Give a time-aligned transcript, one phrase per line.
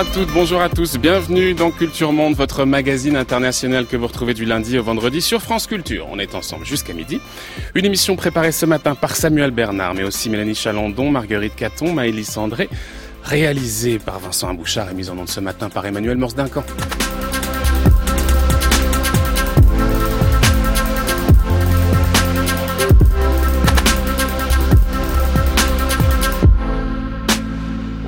[0.00, 4.06] Bonjour à toutes, bonjour à tous, bienvenue dans Culture Monde, votre magazine international que vous
[4.06, 6.06] retrouvez du lundi au vendredi sur France Culture.
[6.10, 7.20] On est ensemble jusqu'à midi.
[7.74, 12.38] Une émission préparée ce matin par Samuel Bernard, mais aussi Mélanie Chalandon, Marguerite Caton, Maëlys
[12.38, 12.70] André,
[13.24, 16.64] réalisée par Vincent Abouchard et mise en onde ce matin par Emmanuel Morse-Duncan.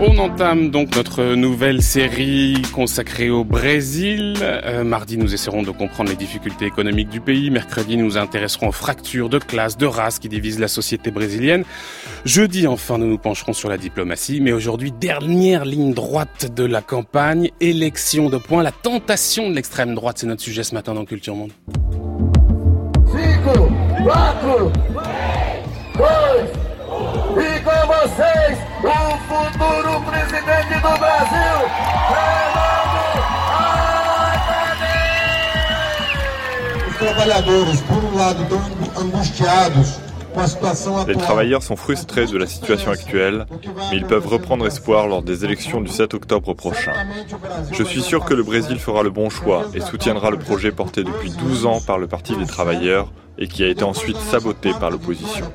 [0.05, 4.35] On entame donc notre nouvelle série consacrée au Brésil.
[4.43, 7.51] Euh, mardi, nous essaierons de comprendre les difficultés économiques du pays.
[7.51, 11.63] Mercredi, nous intéresserons aux fractures de classe, de race qui divisent la société brésilienne.
[12.25, 14.41] Jeudi, enfin, nous nous pencherons sur la diplomatie.
[14.41, 19.95] Mais aujourd'hui, dernière ligne droite de la campagne, élection de points, la tentation de l'extrême
[19.95, 20.19] droite.
[20.19, 21.53] C'est notre sujet ce matin dans Culture Monde.
[27.63, 31.57] Com vocês, o futuro presidente do Brasil,
[32.09, 33.03] Fernando
[36.89, 40.01] Os trabalhadores, por um lado, estão angustiados
[41.07, 43.47] Les travailleurs sont frustrés de la situation actuelle,
[43.91, 46.93] mais ils peuvent reprendre espoir lors des élections du 7 octobre prochain.
[47.71, 51.05] Je suis sûr que le Brésil fera le bon choix et soutiendra le projet porté
[51.05, 54.91] depuis 12 ans par le Parti des travailleurs et qui a été ensuite saboté par
[54.91, 55.47] l'opposition.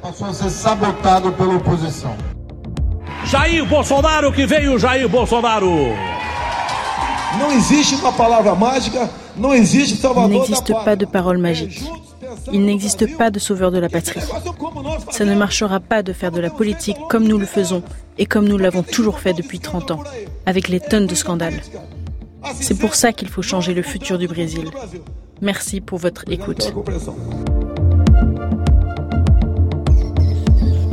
[3.25, 5.93] Jair Bolsonaro que veio Jair Bolsonaro.
[7.39, 11.83] Não existe uma palavra mágica, não existe salvador Il n'existe pas de parole magique.
[12.51, 14.21] Il n'existe pas de sauveur de la patrie.
[15.11, 17.83] Ça ne marchera pas de faire de la politique comme nous le faisons
[18.17, 20.03] et comme nous l'avons toujours fait depuis 30 ans,
[20.45, 21.61] avec les tonnes de scandales.
[22.59, 24.69] C'est pour ça qu'il faut changer le futur du Brésil.
[25.41, 26.73] Merci pour votre écoute.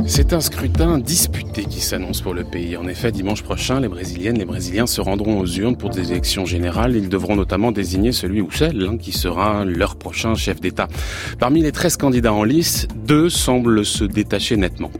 [0.07, 2.77] C'est un scrutin disputé qui s'annonce pour le pays.
[2.77, 6.45] En effet, dimanche prochain, les Brésiliennes, les Brésiliens se rendront aux urnes pour des élections
[6.45, 6.95] générales.
[6.95, 10.87] Ils devront notamment désigner celui ou celle hein, qui sera leur prochain chef d'État.
[11.39, 14.91] Parmi les 13 candidats en lice, deux semblent se détacher nettement.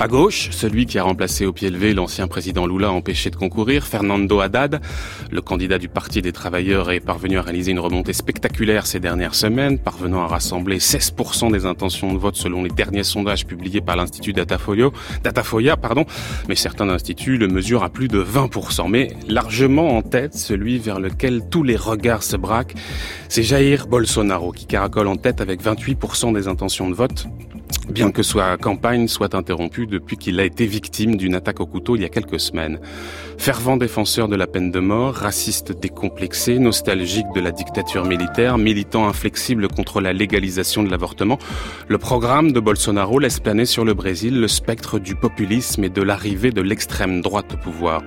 [0.00, 3.86] À gauche, celui qui a remplacé au pied levé l'ancien président Lula empêché de concourir,
[3.86, 4.80] Fernando Haddad,
[5.30, 9.34] le candidat du Parti des travailleurs est parvenu à réaliser une remontée spectaculaire ces dernières
[9.34, 13.96] semaines, parvenant à rassembler 16% des intentions de vote selon les derniers sondages publiés par
[13.96, 14.90] l'Institut Datafolio,
[15.22, 16.06] Datafoya, pardon,
[16.48, 18.88] mais certains instituts le mesurent à plus de 20%.
[18.88, 22.74] Mais largement en tête, celui vers lequel tous les regards se braquent,
[23.28, 27.26] c'est Jair Bolsonaro qui caracole en tête avec 28% des intentions de vote,
[27.90, 31.96] bien que sa campagne soit interrompue depuis qu'il a été victime d'une attaque au couteau
[31.96, 32.78] il y a quelques semaines.
[33.38, 39.08] Fervent défenseur de la peine de mort, raciste décomplexé, nostalgique de la dictature militaire, militant
[39.08, 41.38] inflexible contre la légalisation de l'avortement,
[41.88, 46.02] le programme de Bolsonaro laisse planer sur le Brésil le spectre du populisme et de
[46.02, 48.02] l'arrivée de l'extrême droite au pouvoir.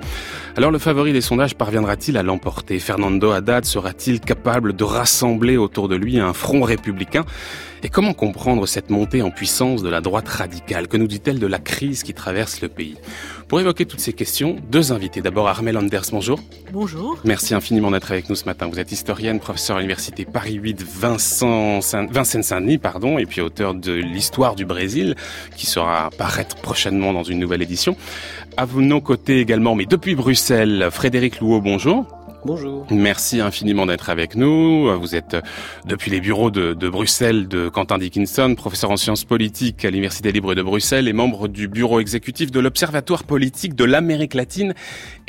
[0.56, 2.78] Alors le favori des sondages parviendra-t-il à l'emporter?
[2.78, 7.26] Fernando Haddad sera-t-il capable de rassembler autour de lui un front républicain?
[7.82, 10.88] Et comment comprendre cette montée en puissance de la droite radicale?
[10.88, 12.96] Que nous dit-elle de la crise qui traverse le pays?
[13.48, 15.22] Pour évoquer toutes ces questions, deux invités.
[15.22, 16.40] D'abord Armel Anders, bonjour.
[16.72, 17.20] Bonjour.
[17.26, 18.68] Merci infiniment d'être avec nous ce matin.
[18.68, 23.92] Vous êtes historienne, professeur à l'université Paris 8 Vincent Vincennes-Saint-Denis, pardon, et puis auteur de
[23.92, 25.16] l'histoire du Brésil,
[25.58, 27.98] qui sera paraître prochainement dans une nouvelle édition.
[28.56, 30.43] À nos côtés également, mais depuis Bruxelles,
[30.92, 32.23] Frédéric Louot, bonjour.
[32.46, 32.86] Bonjour.
[32.92, 35.00] Merci infiniment d'être avec nous.
[35.00, 35.42] Vous êtes euh,
[35.86, 40.34] depuis les bureaux de, de, Bruxelles de Quentin Dickinson, professeur en sciences politiques à l'Université
[40.34, 44.74] libre de Bruxelles et membre du bureau exécutif de l'Observatoire politique de l'Amérique latine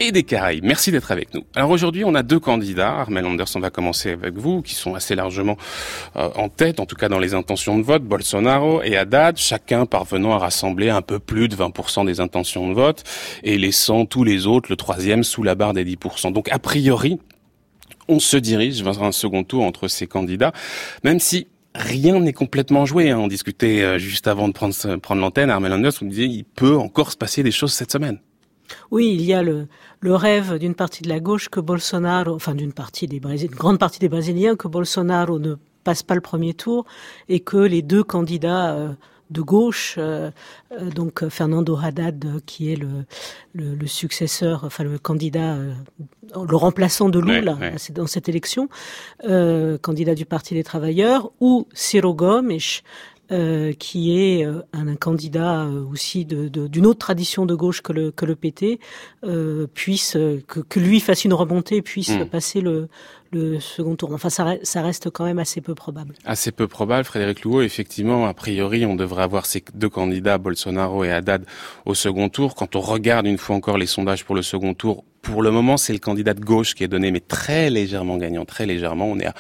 [0.01, 0.65] et des Caraïbes.
[0.65, 1.45] Merci d'être avec nous.
[1.55, 2.95] Alors aujourd'hui, on a deux candidats.
[2.95, 5.57] Armel Anders, on va commencer avec vous, qui sont assez largement
[6.17, 9.87] euh, en tête, en tout cas dans les intentions de vote, Bolsonaro et Haddad, chacun
[9.87, 13.05] parvenant à rassembler un peu plus de 20% des intentions de vote
[13.45, 16.33] et laissant tous les autres, le troisième, sous la barre des 10%.
[16.33, 17.04] Donc a priori,
[18.09, 20.53] on se dirige vers un second tour entre ces candidats,
[21.03, 23.11] même si rien n'est complètement joué.
[23.11, 23.19] Hein.
[23.19, 24.75] On discutait euh, juste avant de prendre,
[25.15, 28.19] l'antenne, Armel Anders, on disait il peut encore se passer des choses cette semaine.
[28.91, 29.69] Oui, il y a le,
[30.03, 33.21] rêve d'une partie de la gauche que Bolsonaro, enfin d'une partie des
[33.51, 36.87] grande partie des Brésiliens, que Bolsonaro ne passe pas le premier tour
[37.29, 38.95] et que les deux candidats euh,
[39.35, 40.31] de gauche, euh,
[40.73, 43.05] euh, donc euh, Fernando Haddad, qui est le,
[43.53, 47.59] le, le successeur, enfin le candidat, le remplaçant de Lula
[47.91, 48.69] dans cette élection,
[49.83, 52.59] candidat du Parti des travailleurs, ou Ciro Gomes,
[53.33, 57.81] euh, qui est euh, un, un, candidat aussi d'une de, de, autre tradition de gauche
[57.81, 58.79] que le, que le PT,
[59.73, 62.27] puisse que, que, lui fasse une remontée, puisse mmh.
[62.27, 62.89] passer le,
[63.35, 64.13] le second tour.
[64.13, 66.15] Enfin, ça, ça, reste quand même assez peu probable.
[66.25, 67.63] Assez peu probable, Frédéric Louot.
[67.63, 71.45] Effectivement, a priori, on devrait avoir ces deux candidats, Bolsonaro et Haddad,
[71.85, 72.55] au second tour.
[72.55, 75.77] Quand on regarde une fois encore les sondages pour le second tour, pour le moment,
[75.77, 79.07] c'est le candidat de gauche qui est donné, mais très légèrement gagnant, très légèrement.
[79.07, 79.35] On est à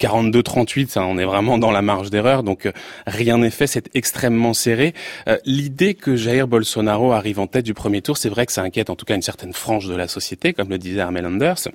[0.00, 2.72] 42-38, on est vraiment dans la marge d'erreur, donc euh,
[3.06, 4.92] rien n'est fait, c'est extrêmement serré.
[5.28, 8.62] Euh, l'idée que Jair Bolsonaro arrive en tête du premier tour, c'est vrai que ça
[8.62, 11.68] inquiète en tout cas une certaine frange de la société, comme le disait Armel Anders.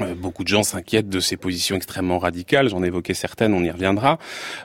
[0.00, 2.68] Euh, beaucoup de gens s'inquiètent de ses positions extrêmement radicales.
[2.68, 4.18] J'en évoquais certaines, on y reviendra.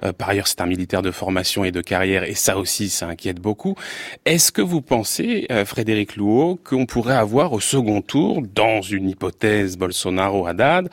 [0.04, 3.08] Euh, par ailleurs, c'est un militaire de formation et de carrière, et ça aussi, ça
[3.08, 3.76] inquiète beaucoup.
[4.26, 9.10] Est-ce que vous pensez, euh, Frédéric Louot, qu'on pourrait avoir au second tour, dans une
[9.10, 10.90] hypothèse Bolsonaro-Haddad,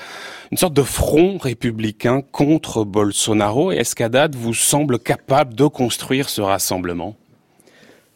[0.50, 3.72] une sorte de front républicain contre Bolsonaro?
[3.72, 7.16] Et est-ce qu'Haddad vous semble capable de construire ce rassemblement?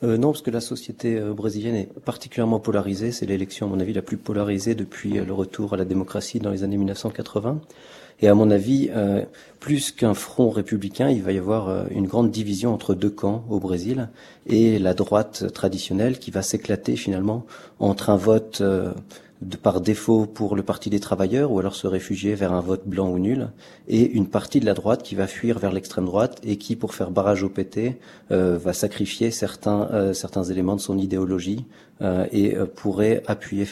[0.05, 3.11] Euh, non, parce que la société euh, brésilienne est particulièrement polarisée.
[3.11, 6.41] C'est l'élection, à mon avis, la plus polarisée depuis euh, le retour à la démocratie
[6.41, 7.61] dans les années 1980.
[8.21, 8.91] Et à mon avis,
[9.59, 13.59] plus qu'un front républicain, il va y avoir une grande division entre deux camps au
[13.59, 14.09] Brésil
[14.47, 17.45] et la droite traditionnelle qui va s'éclater finalement
[17.81, 18.63] entre un vote
[19.63, 23.11] par défaut pour le Parti des travailleurs ou alors se réfugier vers un vote blanc
[23.11, 23.51] ou nul,
[23.89, 26.95] et une partie de la droite qui va fuir vers l'extrême droite et qui, pour
[26.95, 27.99] faire barrage au PT,
[28.31, 31.67] euh, va sacrifier certains, euh, certains éléments de son idéologie
[32.01, 33.67] euh, et pourrait appuyer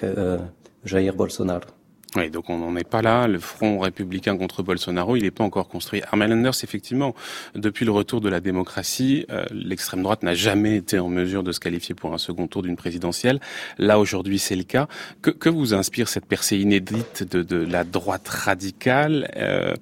[0.85, 1.81] Jair Bolsonaro.
[2.14, 3.26] Oui, donc on n'en est pas là.
[3.26, 6.03] Le front républicain contre Bolsonaro, il n'est pas encore construit.
[6.11, 7.14] Armel Anders, effectivement,
[7.55, 11.53] depuis le retour de la démocratie, euh, l'extrême droite n'a jamais été en mesure de
[11.53, 13.41] se qualifier pour un second tour d'une présidentielle.
[13.79, 14.88] Là, aujourd'hui, c'est le cas.
[15.23, 19.75] Que, que, vous inspire cette percée inédite de, de la droite radicale euh,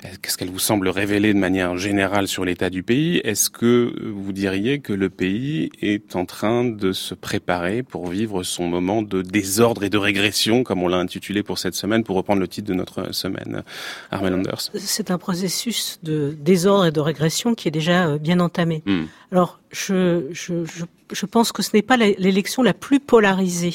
[0.00, 3.18] Qu'est-ce qu'elle vous semble révéler de manière générale sur l'état du pays?
[3.18, 8.42] Est-ce que vous diriez que le pays est en train de se préparer pour vivre
[8.42, 12.16] son moment de désordre et de régression, comme on l'a intitulé pour cette semaine, pour
[12.16, 13.62] reprendre le titre de notre semaine,
[14.10, 14.70] Armel Anders?
[14.74, 18.82] C'est un processus de désordre et de régression qui est déjà euh, bien entamé.
[18.86, 19.04] Hmm.
[19.32, 23.74] Alors, je, je, je, je pense que ce n'est pas l'élection la plus polarisée.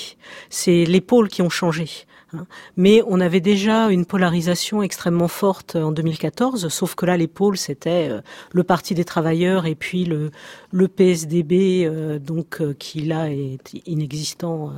[0.49, 1.87] C'est les pôles qui ont changé.
[2.33, 2.45] Hein.
[2.77, 7.57] Mais on avait déjà une polarisation extrêmement forte en 2014, sauf que là, les pôles,
[7.57, 10.31] c'était euh, le Parti des travailleurs et puis le,
[10.71, 14.73] le PSDB, euh, donc euh, qui là est inexistant,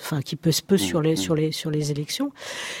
[0.00, 2.32] enfin qui pèse peu sur les sur les sur les élections,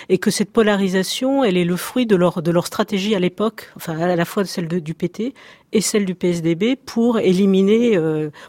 [0.08, 3.70] et que cette polarisation, elle est le fruit de leur de leur stratégie à l'époque,
[3.76, 5.34] enfin à la fois celle du PT
[5.72, 7.98] et celle du PSDB pour éliminer,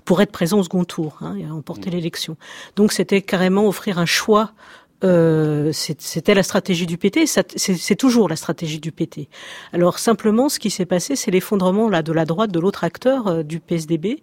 [0.06, 2.38] pour être présent au second tour hein, et remporter l'élection.
[2.76, 4.52] Donc c'était carrément offrir un choix
[5.06, 9.28] euh, c'était la stratégie du PT, c'est toujours la stratégie du PT.
[9.72, 13.28] Alors simplement, ce qui s'est passé, c'est l'effondrement là de la droite de l'autre acteur
[13.28, 14.22] euh, du PSDB,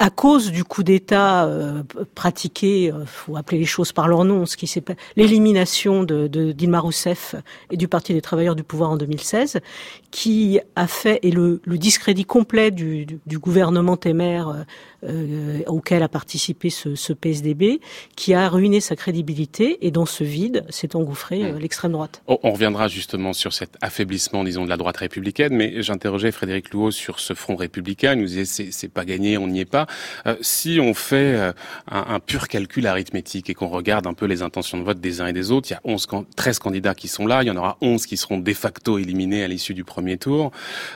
[0.00, 1.82] à cause du coup d'État euh,
[2.14, 4.82] pratiqué, euh, faut appeler les choses par leur nom, ce qui s'est
[5.16, 7.34] l'élimination de, de Dilma Rousseff
[7.70, 9.60] et du Parti des travailleurs du pouvoir en 2016,
[10.10, 14.44] qui a fait et le, le discrédit complet du, du, du gouvernement Temer
[15.04, 17.80] euh, auquel a participé ce, ce, PSDB,
[18.16, 22.22] qui a ruiné sa crédibilité et dans ce vide s'est engouffré euh, l'extrême droite.
[22.26, 26.72] On, on, reviendra justement sur cet affaiblissement, disons, de la droite républicaine, mais j'interrogeais Frédéric
[26.72, 28.14] Louot sur ce front républicain.
[28.14, 29.86] Il nous disait c'est pas gagné, on n'y est pas.
[30.26, 31.52] Euh, si on fait euh,
[31.90, 35.26] un, pur calcul arithmétique et qu'on regarde un peu les intentions de vote des uns
[35.26, 36.06] et des autres, il y a 11,
[36.36, 39.44] 13 candidats qui sont là, il y en aura 11 qui seront de facto éliminés
[39.44, 40.50] à l'issue du premier tour.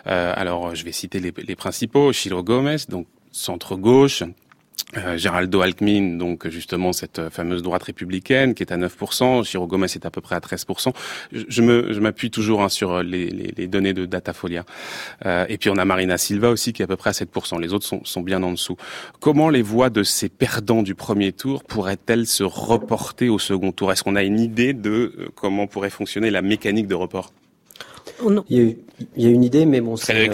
[0.06, 2.12] Euh, alors, je vais citer les, les principaux.
[2.12, 4.22] Chiro Gomez, donc centre-gauche,
[4.96, 9.66] euh, Geraldo Alckmin, donc justement cette euh, fameuse droite républicaine qui est à 9%, Chiro
[9.66, 10.92] Gomez est à peu près à 13%.
[11.32, 14.64] Je, me, je m'appuie toujours hein, sur euh, les, les, les, données de Datafolia.
[15.24, 17.58] Euh, et puis on a Marina Silva aussi qui est à peu près à 7%.
[17.58, 18.76] Les autres sont, sont bien en dessous.
[19.20, 23.92] Comment les voix de ces perdants du premier tour pourraient-elles se reporter au second tour?
[23.92, 27.32] Est-ce qu'on a une idée de euh, comment pourrait fonctionner la mécanique de report?
[28.22, 28.74] Oh il, y a,
[29.16, 30.28] il y a une idée, mais bon, c'est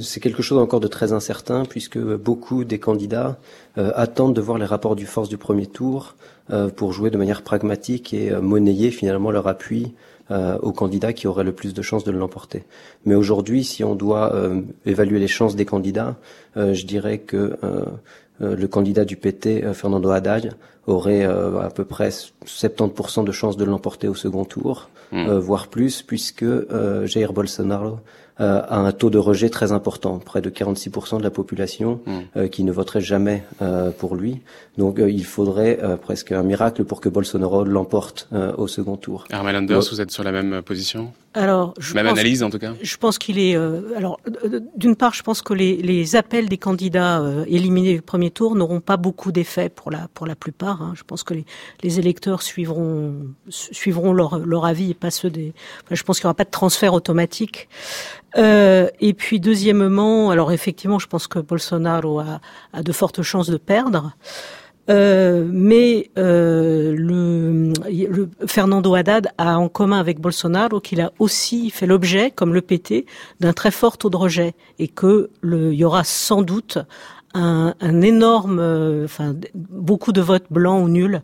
[0.00, 3.38] c'est quelque chose encore de très incertain puisque beaucoup des candidats
[3.78, 6.14] euh, attendent de voir les rapports du force du premier tour
[6.50, 9.92] euh, pour jouer de manière pragmatique et euh, monnayer finalement leur appui
[10.30, 12.62] euh, aux candidats qui auraient le plus de chances de l'emporter.
[13.04, 16.16] Mais aujourd'hui, si on doit euh, évaluer les chances des candidats,
[16.54, 17.56] je dirais que
[18.40, 20.54] le candidat du PT, Fernando Haddad,
[20.86, 25.32] aurait à peu près 70% de chances de l'emporter au second tour, mmh.
[25.36, 26.44] voire plus, puisque
[27.06, 28.00] Jair Bolsonaro
[28.40, 32.20] euh, a un taux de rejet très important, près de 46% de la population hmm.
[32.36, 34.40] euh, qui ne voterait jamais euh, pour lui.
[34.78, 39.26] Donc il faudrait presque un miracle pour que Bolsonaro l'emporte au second tour.
[39.30, 41.12] Armel Anders, vous êtes sur la même position?
[41.34, 42.74] Alors, je Même analyse en tout cas.
[42.82, 43.56] Je pense qu'il est.
[43.56, 44.20] Euh, alors,
[44.76, 48.54] d'une part, je pense que les, les appels des candidats euh, éliminés du premier tour
[48.54, 50.82] n'auront pas beaucoup d'effet pour la pour la plupart.
[50.82, 50.92] Hein.
[50.94, 51.46] Je pense que les,
[51.82, 53.14] les, électeurs suivront
[53.48, 55.54] suivront leur leur avis et pas ceux des.
[55.84, 57.68] Enfin, je pense qu'il n'y aura pas de transfert automatique.
[58.36, 62.40] Euh, et puis deuxièmement, alors effectivement, je pense que Bolsonaro a,
[62.74, 64.12] a de fortes chances de perdre.
[64.92, 71.70] Euh, mais euh, le, le, Fernando Haddad a en commun avec Bolsonaro qu'il a aussi
[71.70, 73.06] fait l'objet, comme le PT,
[73.40, 76.78] d'un très fort taux de rejet et que le, il y aura sans doute
[77.32, 81.22] un, un énorme, euh, enfin beaucoup de votes blancs ou nuls.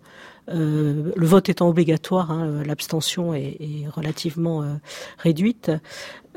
[0.48, 4.76] Euh, le vote étant obligatoire, hein, l'abstention est, est, relativement euh,
[5.18, 5.70] réduite,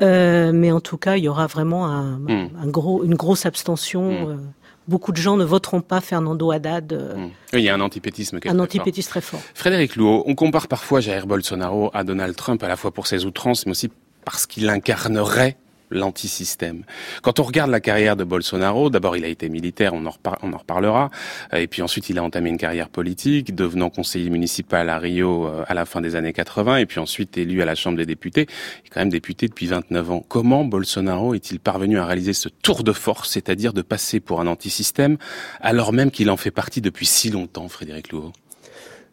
[0.00, 2.50] mais en tout cas, il y aura vraiment un, hmm.
[2.60, 4.34] un gros, une grosse abstention.
[4.34, 4.52] Hmm
[4.88, 6.92] beaucoup de gens ne voteront pas Fernando Haddad.
[6.92, 7.30] Euh, hmm.
[7.54, 8.38] il y a un antipétisme.
[8.44, 9.40] Un antipétisme très fort.
[9.54, 13.24] Frédéric Louot, on compare parfois Jair Bolsonaro à Donald Trump, à la fois pour ses
[13.24, 13.90] outrances, mais aussi
[14.24, 15.56] parce qu'il incarnerait
[15.92, 16.84] l'antisystème.
[17.22, 20.52] Quand on regarde la carrière de Bolsonaro, d'abord il a été militaire, on en, on
[20.52, 21.10] en, reparlera,
[21.54, 25.64] et puis ensuite il a entamé une carrière politique, devenant conseiller municipal à Rio euh,
[25.68, 28.46] à la fin des années 80, et puis ensuite élu à la Chambre des députés.
[28.84, 30.24] Il quand même député depuis 29 ans.
[30.26, 34.46] Comment Bolsonaro est-il parvenu à réaliser ce tour de force, c'est-à-dire de passer pour un
[34.46, 35.18] antisystème,
[35.60, 38.32] alors même qu'il en fait partie depuis si longtemps, Frédéric Louot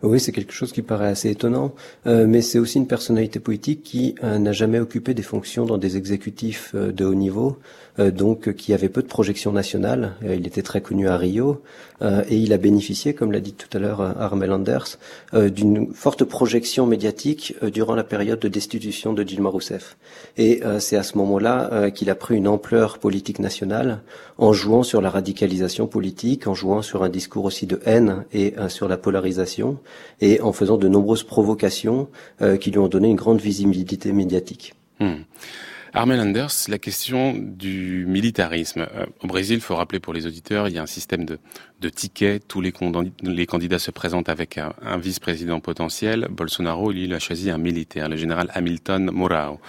[0.02, 1.74] oui, c'est quelque chose qui paraît assez étonnant,
[2.08, 5.78] euh, mais c'est aussi une personnalité politique qui euh, n'a jamais occupé des fonctions dans
[5.78, 7.58] des exécutifs euh, de haut niveau,
[8.00, 10.14] donc qui avait peu de projection nationale.
[10.24, 11.62] il était très connu à Rio
[12.02, 14.98] et il a bénéficié, comme l'a dit tout à l'heure Armel Anders,
[15.34, 19.98] d'une forte projection médiatique durant la période de destitution de Dilma Rousseff.
[20.38, 24.00] Et c'est à ce moment-là qu'il a pris une ampleur politique nationale
[24.38, 28.54] en jouant sur la radicalisation politique, en jouant sur un discours aussi de haine et
[28.70, 29.78] sur la polarisation
[30.22, 32.08] et en faisant de nombreuses provocations
[32.42, 34.74] euh, qui lui ont donné une grande visibilité médiatique.
[35.00, 35.24] Hmm.
[35.94, 38.88] Armel Anders, la question du militarisme.
[38.94, 41.40] Euh, au Brésil, il faut rappeler pour les auditeurs, il y a un système de,
[41.82, 42.48] de tickets.
[42.48, 46.28] Tous les, candidats se présentent avec un, vice-président potentiel.
[46.30, 49.60] Bolsonaro, lui, il a choisi un militaire, le général Hamilton Mourao.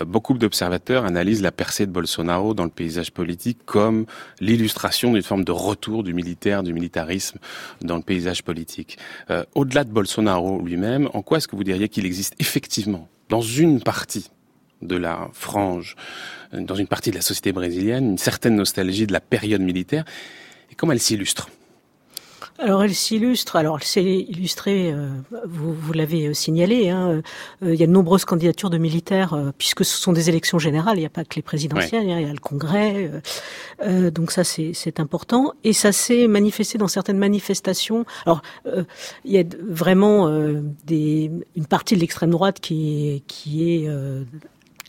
[0.00, 4.04] Euh, beaucoup d'observateurs analysent la percée de Bolsonaro dans le paysage politique comme
[4.40, 7.38] l'illustration d'une forme de retour du militaire, du militarisme
[7.80, 8.98] dans le paysage politique.
[9.30, 13.40] Euh, au-delà de Bolsonaro lui-même, en quoi est-ce que vous diriez qu'il existe effectivement dans
[13.40, 14.31] une partie
[14.82, 15.96] de la frange,
[16.52, 20.04] dans une partie de la société brésilienne, une certaine nostalgie de la période militaire.
[20.70, 21.48] Et comment elle s'illustre?
[22.58, 25.08] Alors elle s'illustre, alors elle s'est illustrée, euh,
[25.46, 27.22] vous, vous l'avez euh, signalé, hein,
[27.62, 30.96] euh, il y a de nombreuses candidatures de militaires, puisque ce sont des élections générales,
[30.96, 33.10] il n'y a pas que les présidentielles, il y a le Congrès,
[34.12, 38.04] donc ça c'est important, et ça s'est manifesté dans certaines manifestations.
[38.26, 38.42] Alors
[39.24, 40.30] il y a vraiment
[40.84, 43.88] des, une partie de l'extrême droite qui qui est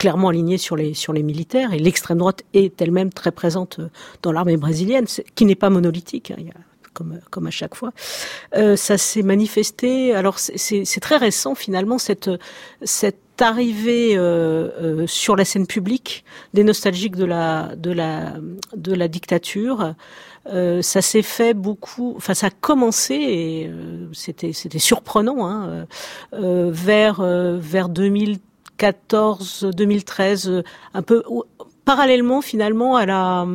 [0.03, 3.79] clairement alignée sur les, sur les militaires, et l'extrême droite est elle-même très présente
[4.22, 6.31] dans l'armée brésilienne, qui n'est pas monolithique.
[6.31, 6.43] Hein,
[6.93, 7.91] comme, comme à chaque fois.
[8.55, 10.13] Euh, ça s'est manifesté.
[10.13, 12.29] Alors c'est très récent finalement cette
[12.83, 18.33] cette arrivée euh, euh, sur la scène publique des nostalgiques de la de la
[18.75, 19.95] de la dictature.
[20.48, 25.86] Euh, ça s'est fait beaucoup, enfin ça a commencé et euh, c'était c'était surprenant hein,
[26.33, 28.39] euh, vers vers 2000
[28.80, 30.63] 2014, 2013,
[30.94, 31.24] un peu
[31.86, 33.48] parallèlement finalement à la,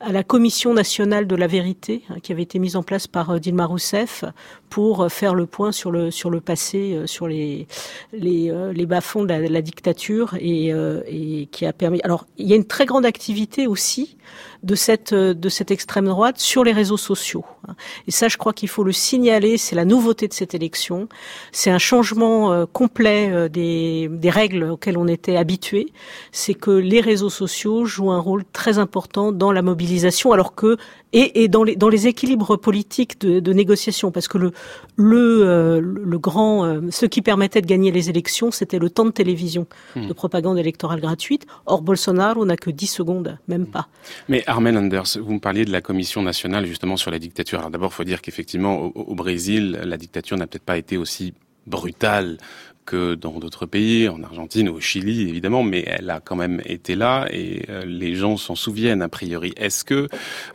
[0.00, 3.30] à la Commission nationale de la vérité hein, qui avait été mise en place par
[3.30, 4.24] euh, Dilma Rousseff
[4.68, 7.66] pour faire le point sur le sur le passé, euh, sur les
[8.12, 10.68] les, euh, les bas-fonds de la, dictature et,
[11.06, 12.00] et qui a permis.
[12.02, 14.16] Alors il y a une très grande activité aussi
[14.62, 17.44] de cette de cette extrême droite sur les réseaux sociaux.
[17.68, 17.74] Hein.
[18.06, 19.56] Et ça, je crois qu'il faut le signaler.
[19.56, 21.08] C'est la nouveauté de cette élection.
[21.52, 25.92] C'est un changement complet des des règles auxquelles on était habitué.
[26.32, 30.76] C'est que les réseaux sociaux jouent un rôle très important dans la mobilisation, alors que
[31.16, 34.52] et, et dans, les, dans les équilibres politiques de, de négociation, parce que le,
[34.96, 39.06] le, euh, le grand, euh, ce qui permettait de gagner les élections, c'était le temps
[39.06, 40.08] de télévision, hmm.
[40.08, 41.46] de propagande électorale gratuite.
[41.64, 43.70] Or, Bolsonaro n'a que 10 secondes, même hmm.
[43.70, 43.88] pas.
[44.28, 47.60] Mais Armel Anders, vous me parliez de la commission nationale justement sur la dictature.
[47.60, 50.98] Alors d'abord, il faut dire qu'effectivement, au, au Brésil, la dictature n'a peut-être pas été
[50.98, 51.32] aussi
[51.66, 52.36] brutale
[52.86, 56.62] que dans d'autres pays, en Argentine ou au Chili évidemment, mais elle a quand même
[56.64, 59.52] été là et euh, les gens s'en souviennent a priori.
[59.56, 60.08] Est-ce que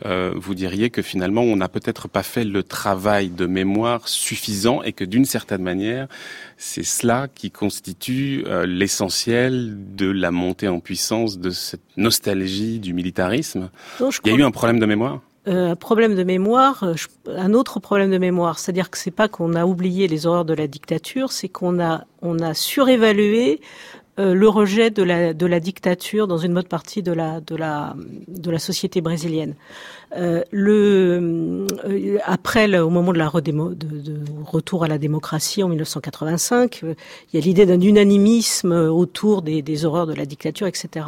[0.06, 4.82] euh, vous diriez que finalement on n'a peut-être pas fait le travail de mémoire suffisant
[4.82, 6.08] et que d'une certaine manière
[6.56, 12.94] c'est cela qui constitue euh, l'essentiel de la montée en puissance de cette nostalgie du
[12.94, 13.70] militarisme?
[14.24, 15.20] Il y a eu un problème de mémoire?
[15.46, 16.94] Un problème de mémoire, euh,
[17.28, 20.54] un autre problème de mémoire, c'est-à-dire que c'est pas qu'on a oublié les horreurs de
[20.54, 22.04] la dictature, c'est qu'on a
[22.54, 23.60] surévalué
[24.20, 29.54] euh, le rejet de la dictature dans une bonne partie de la société brésilienne.
[30.16, 30.42] Euh,
[32.24, 36.94] après au moment de retour à la démocratie en 1985, il
[37.32, 41.06] y a l'idée d'un unanimisme autour des, horreurs de la dictature, etc.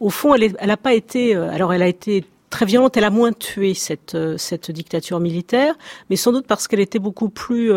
[0.00, 2.96] Au fond, elle n'a pas été alors elle a été très violente.
[2.96, 5.74] Elle a moins tué cette, cette dictature militaire,
[6.10, 7.72] mais sans doute parce qu'elle était beaucoup plus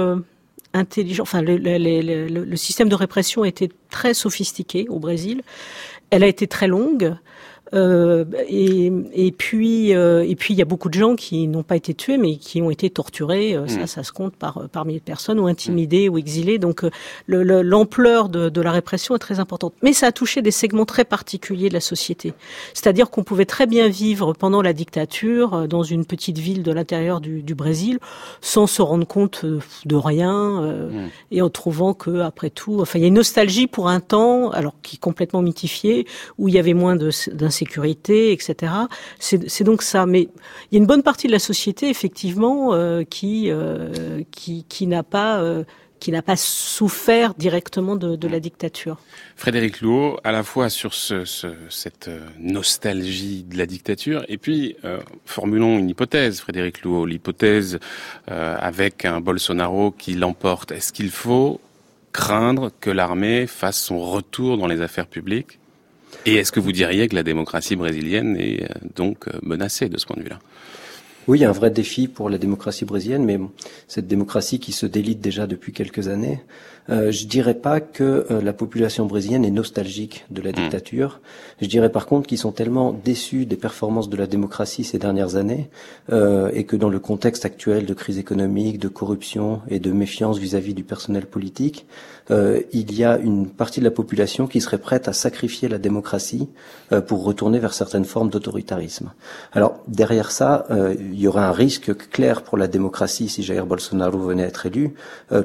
[0.74, 1.28] intelligente.
[1.28, 5.42] Enfin, le, le, système de répression était très sophistiqué au Brésil.
[6.10, 7.16] Elle a été très longue.
[7.74, 11.64] Euh, et, et, puis, euh, et puis, il y a beaucoup de gens qui n'ont
[11.64, 13.56] pas été tués, mais qui ont été torturés.
[13.56, 13.88] Euh, ça, mm.
[13.88, 16.60] ça se compte par par milliers de personnes, ou intimidés, ou exilés.
[16.60, 16.84] Donc,
[17.28, 19.74] l'ampleur de, de, la répression est très importante.
[19.82, 22.34] Mais ça a touché des segments très particuliers de la société.
[22.74, 27.22] C'est-à-dire qu'on pouvait très bien vivre pendant la dictature dans une petite ville de l'intérieur
[27.22, 28.00] du, du, Brésil,
[28.42, 31.10] sans se rendre compte de rien, mm.
[31.32, 34.50] et en trouvant que, après tout, enfin, il y a une nostalgie pour un temps,
[34.52, 36.06] alors qui est complètement mythifié,
[36.38, 38.74] où il y avait moins d'insécurité sécurité, etc.
[39.20, 40.06] C'est donc ça.
[40.06, 44.66] Mais il y a une bonne partie de la société, effectivement, euh, qui, euh, qui,
[44.68, 45.42] qui n'a pas...
[45.42, 45.64] Euh,
[46.00, 48.98] qui n'a pas souffert directement de, de, la dictature.
[49.38, 54.76] Frédéric Louot, à la fois sur ce, ce, cette nostalgie de la dictature, et puis
[55.24, 57.80] formulons une hypothèse, Frédéric Louot, l'hypothèse
[58.28, 60.74] avec un Bolsonaro qui l'emporte.
[60.74, 61.62] Est-ce qu'il faut
[62.12, 65.58] craindre que l'armée fasse son retour dans les affaires publiques?
[66.26, 69.98] Et est-ce que vous diriez que la démocratie brésilienne est euh, donc euh, menacée de
[69.98, 70.40] ce point de vue-là?
[71.28, 73.40] Oui, il y a un vrai défi pour la démocratie brésilienne, mais
[73.88, 76.42] cette démocratie qui se délite déjà depuis quelques années,
[76.90, 80.56] euh, je dirais pas que euh, la population brésilienne est nostalgique de la hmm.
[80.56, 81.22] dictature.
[81.62, 85.38] Je dirais par contre qu'ils sont tellement déçus des performances de la démocratie ces dernières
[85.38, 85.70] années
[86.12, 90.38] euh, et que dans le contexte actuel de crise économique, de corruption et de méfiance
[90.38, 91.86] vis-à-vis du personnel politique,
[92.32, 95.78] euh, il y a une partie de la population qui serait prête à sacrifier la
[95.78, 96.50] démocratie
[96.92, 99.14] euh, pour retourner vers certaines formes d'autoritarisme.
[99.54, 100.66] Alors derrière ça,
[101.14, 104.66] il y aurait un risque clair pour la démocratie si Jair Bolsonaro venait à être
[104.66, 104.96] élu,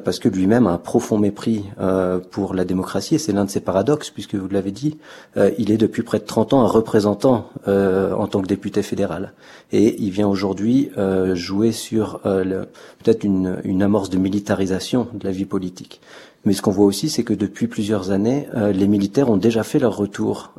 [0.04, 3.50] parce que lui-même a un profond mépris euh, pour la démocratie, et c'est l'un de
[3.50, 4.98] ses paradoxes, puisque vous l'avez dit,
[5.36, 8.82] euh, il est depuis près de 30 ans un représentant euh, en tant que député
[8.82, 9.32] fédéral.
[9.70, 10.90] Et il vient aujourd'hui
[11.34, 16.00] jouer sur peut-être une amorce de militarisation de la vie politique.
[16.48, 19.78] Mais ce qu'on voit aussi, c'est que depuis plusieurs années, les militaires ont déjà fait
[19.78, 20.54] leur retour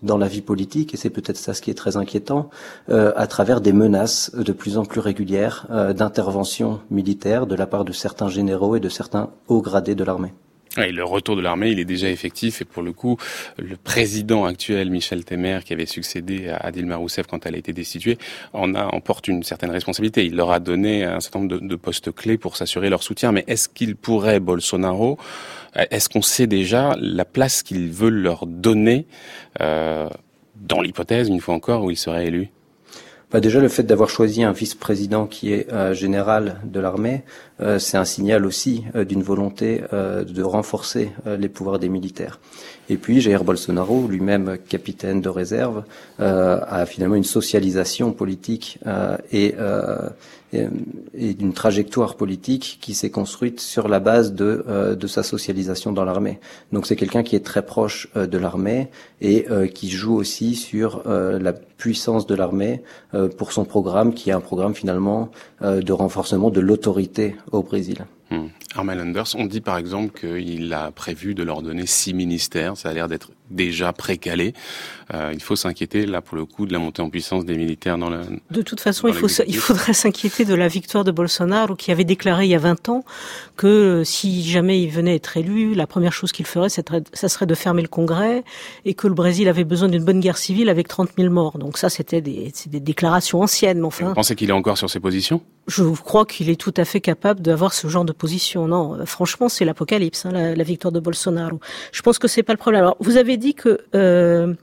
[0.00, 2.48] dans la vie politique, et c'est peut-être ça ce qui est très inquiétant,
[2.88, 7.90] à travers des menaces de plus en plus régulières d'intervention militaire de la part de
[7.90, 10.32] certains généraux et de certains hauts gradés de l'armée.
[10.76, 13.18] Le retour de l'armée, il est déjà effectif et pour le coup,
[13.58, 17.74] le président actuel, Michel Temer, qui avait succédé à Dilma Rousseff quand elle a été
[17.74, 18.16] destituée,
[18.54, 20.24] en a porte une certaine responsabilité.
[20.24, 23.32] Il leur a donné un certain nombre de, postes clés pour s'assurer leur soutien.
[23.32, 25.18] Mais est-ce qu'il pourrait, Bolsonaro,
[25.90, 29.06] est-ce qu'on sait déjà la place qu'il veut leur donner
[29.60, 30.08] euh,
[30.56, 32.50] dans l'hypothèse, une fois encore, où il serait élu?
[33.32, 37.22] Bah déjà, le fait d'avoir choisi un vice-président qui est euh, général de l'armée,
[37.60, 42.40] euh, c'est un signal aussi euh, d'une volonté de renforcer les pouvoirs des militaires.
[42.88, 45.84] Et puis Jair Bolsonaro, lui-même capitaine de réserve,
[46.18, 48.78] a finalement une socialisation politique
[49.32, 49.54] et,
[50.52, 56.04] et, d'une trajectoire politique qui s'est construite sur la base de, de sa socialisation dans
[56.04, 56.40] l'armée.
[56.72, 58.88] Donc c'est quelqu'un qui est très proche de l'armée
[59.20, 62.82] et qui joue aussi sur la puissance de l'armée
[63.38, 65.30] pour son programme, qui est un programme finalement
[65.62, 68.04] de renforcement de l'autorité au Brésil.
[68.32, 68.48] Hmm.
[68.74, 72.78] Armel Anders, on dit par exemple qu'il a prévu de leur donner six ministères.
[72.78, 74.54] Ça a l'air d'être déjà précalé.
[75.14, 77.98] Euh, il faut s'inquiéter là pour le coup de la montée en puissance des militaires
[77.98, 78.22] dans la.
[78.50, 82.04] De toute façon, il, faut, il faudrait s'inquiéter de la victoire de Bolsonaro qui avait
[82.04, 83.04] déclaré il y a 20 ans
[83.56, 87.46] que euh, si jamais il venait être élu, la première chose qu'il ferait, ça serait
[87.46, 88.44] de fermer le Congrès
[88.84, 91.58] et que le Brésil avait besoin d'une bonne guerre civile avec 30 000 morts.
[91.58, 93.80] Donc ça, c'était des, des déclarations anciennes.
[93.80, 94.08] Mais enfin.
[94.08, 95.42] Vous pensez qu'il est encore sur ses positions?
[95.68, 98.66] Je crois qu'il est tout à fait capable d'avoir ce genre de position.
[98.66, 101.60] Non, euh, franchement, c'est l'apocalypse, hein, la, la, victoire de Bolsonaro.
[101.92, 102.82] Je pense que c'est pas le problème.
[102.82, 104.54] Alors, vous avez dit que euh,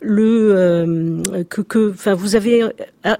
[0.00, 2.62] le euh, que, que enfin vous avez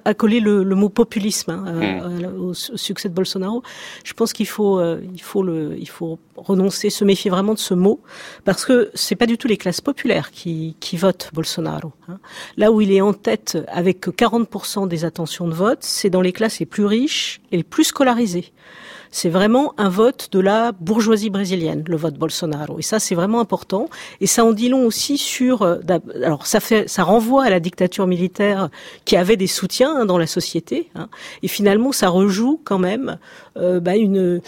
[0.04, 2.40] accolé le, le mot populisme hein, hmm.
[2.40, 3.62] au, succès de Bolsonaro.
[4.04, 7.58] Je pense qu'il faut euh, il faut le il faut renoncer, se méfier vraiment de
[7.58, 8.00] ce mot
[8.44, 11.92] parce que c'est pas du tout les classes populaires qui qui votent Bolsonaro.
[12.08, 12.18] Hein.
[12.56, 16.32] Là où il est en tête avec 40% des attentions de vote, c'est dans les
[16.32, 18.52] classes les plus riches et les plus scolarisées.
[19.14, 22.80] C'est vraiment un vote de la bourgeoisie brésilienne, le vote Bolsonaro.
[22.80, 23.88] Et ça, c'est vraiment important.
[24.20, 25.62] Et ça en dit long aussi sur.
[25.62, 25.78] Euh,
[26.24, 28.70] alors, ça fait, ça renvoie à la dictature militaire
[29.04, 30.90] qui avait des soutiens hein, dans la société.
[30.96, 31.08] Hein.
[31.44, 33.18] Et finalement, ça rejoue quand même
[33.56, 34.40] euh, bah, une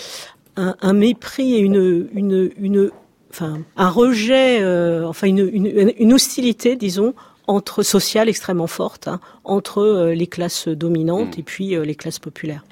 [0.56, 2.90] un, mépris et une une une
[3.30, 7.14] enfin un rejet, euh, enfin une, une, une hostilité, disons,
[7.46, 11.40] entre sociales extrêmement forte hein, entre les classes dominantes mmh.
[11.40, 12.64] et puis les classes populaires.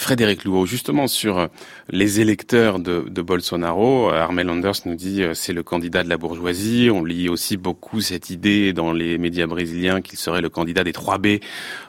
[0.00, 1.46] Frédéric Louot, justement sur euh,
[1.90, 6.16] les électeurs de, Bolsonaro, euh, Armel Anders nous dit euh, c'est le candidat de la
[6.16, 6.88] bourgeoisie.
[6.90, 10.94] On lit aussi beaucoup cette idée dans les médias brésiliens qu'il serait le candidat des
[10.94, 11.40] trois B,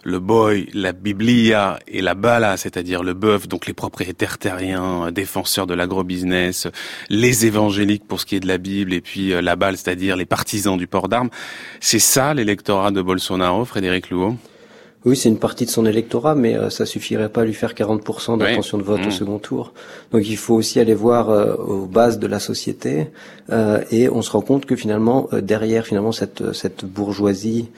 [0.03, 5.65] le boy, la biblia et la bala, c'est-à-dire le bœuf, donc les propriétaires terriens, défenseurs
[5.65, 6.67] de l'agrobusiness,
[7.07, 10.25] les évangéliques pour ce qui est de la Bible et puis la balle, c'est-à-dire les
[10.25, 11.29] partisans du port d'armes.
[11.79, 14.35] C'est ça l'électorat de Bolsonaro, Frédéric Louot
[15.03, 17.73] oui, c'est une partie de son électorat, mais euh, ça suffirait pas à lui faire
[17.73, 19.11] 40% d'intention de vote au mmh.
[19.11, 19.73] second tour.
[20.11, 23.07] Donc il faut aussi aller voir euh, aux bases de la société,
[23.51, 27.69] euh, et on se rend compte que finalement derrière finalement cette cette bourgeoisie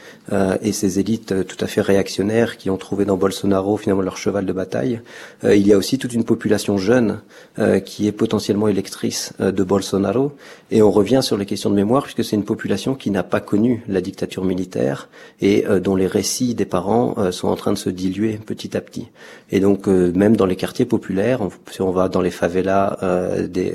[0.62, 4.46] et ces élites tout à fait réactionnaires qui ont trouvé dans Bolsonaro finalement leur cheval
[4.46, 5.02] de bataille,
[5.44, 7.22] il y a aussi toute une population jeune
[7.86, 10.34] qui est potentiellement électrice de Bolsonaro,
[10.72, 13.40] et on revient sur les questions de mémoire puisque c'est une population qui n'a pas
[13.40, 15.10] connu la dictature militaire
[15.42, 18.82] et dont les récits des parents euh, sont en train de se diluer petit à
[18.82, 19.08] petit.
[19.52, 23.48] Et donc euh, même dans les quartiers populaires, si on va dans les favelas euh,
[23.48, 23.74] des,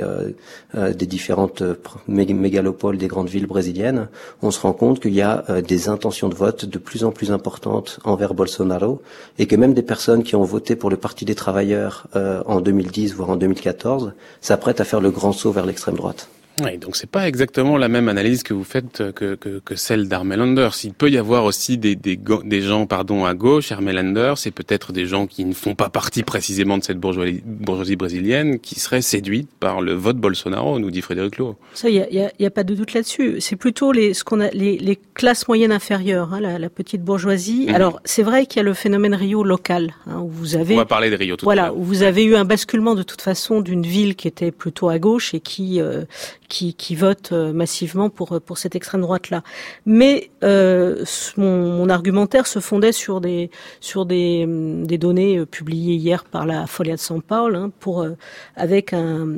[0.74, 1.62] des différentes
[2.08, 4.08] mégalopoles des grandes villes brésiliennes,
[4.42, 7.32] on se rend compte qu'il y a des intentions de vote de plus en plus
[7.32, 9.02] importantes envers Bolsonaro
[9.38, 13.14] et que même des personnes qui ont voté pour le Parti des travailleurs en 2010
[13.14, 16.28] voire en 2014 s'apprêtent à faire le grand saut vers l'extrême droite.
[16.64, 19.76] Oui, donc c'est pas exactement la même analyse que vous faites euh, que, que, que
[19.76, 20.76] celle d'Armel Anders.
[20.84, 24.50] Il peut y avoir aussi des, des, des gens pardon, à gauche, Armel Anders, c'est
[24.50, 28.80] peut-être des gens qui ne font pas partie précisément de cette bourgeoisie, bourgeoisie brésilienne, qui
[28.80, 31.56] seraient séduites par le vote Bolsonaro, nous dit Frédéric Lowe.
[31.74, 33.40] Ça, il n'y a, y a, pas de doute là-dessus.
[33.40, 37.02] C'est plutôt les, ce qu'on a, les, les, classes moyennes inférieures, hein, la, la, petite
[37.02, 37.66] bourgeoisie.
[37.68, 37.74] Mhm.
[37.74, 40.74] Alors, c'est vrai qu'il y a le phénomène Rio local, hein, où vous avez...
[40.74, 41.76] On va parler de Rio tout voilà, à l'heure.
[41.76, 44.98] où vous avez eu un basculement de toute façon d'une ville qui était plutôt à
[44.98, 45.80] gauche et qui...
[45.80, 46.04] Euh,
[46.48, 49.42] qui, qui votent euh, massivement pour pour cette extrême droite là.
[49.86, 51.04] Mais euh,
[51.36, 56.46] mon, mon, argumentaire se fondait sur des sur des, des données euh, publiées hier par
[56.46, 58.16] la Folia de São Paulo hein, pour euh,
[58.56, 59.36] avec un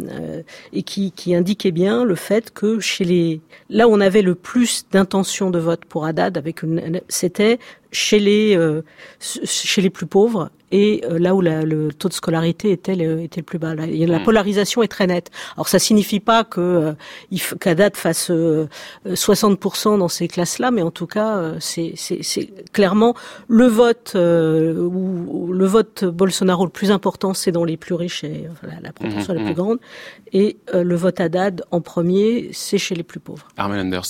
[0.73, 4.35] et qui qui indiquait bien le fait que chez les là où on avait le
[4.35, 6.61] plus d'intention de vote pour Haddad avec
[7.09, 7.59] c'était
[7.93, 8.59] chez les
[9.21, 13.21] chez les plus pauvres et euh, là où la, le taux de scolarité était le,
[13.21, 13.75] était le plus bas.
[13.75, 14.23] La hmm.
[14.23, 15.31] polarisation est très nette.
[15.57, 20.83] Alors ça signifie pas que euh, qu'à date fasse 60% euh, dans ces classes-là, mais
[20.83, 21.95] en tout cas, c'est
[22.73, 23.15] clairement
[23.49, 28.47] le vote ou le vote Bolsonaro le plus important, c'est dans les plus riches et
[28.83, 29.79] la, proportion la plus hmm, hmm, grande,
[30.33, 33.49] et le vote Haddad en premier, c'est chez les plus pauvres.
[33.59, 34.05] Anders,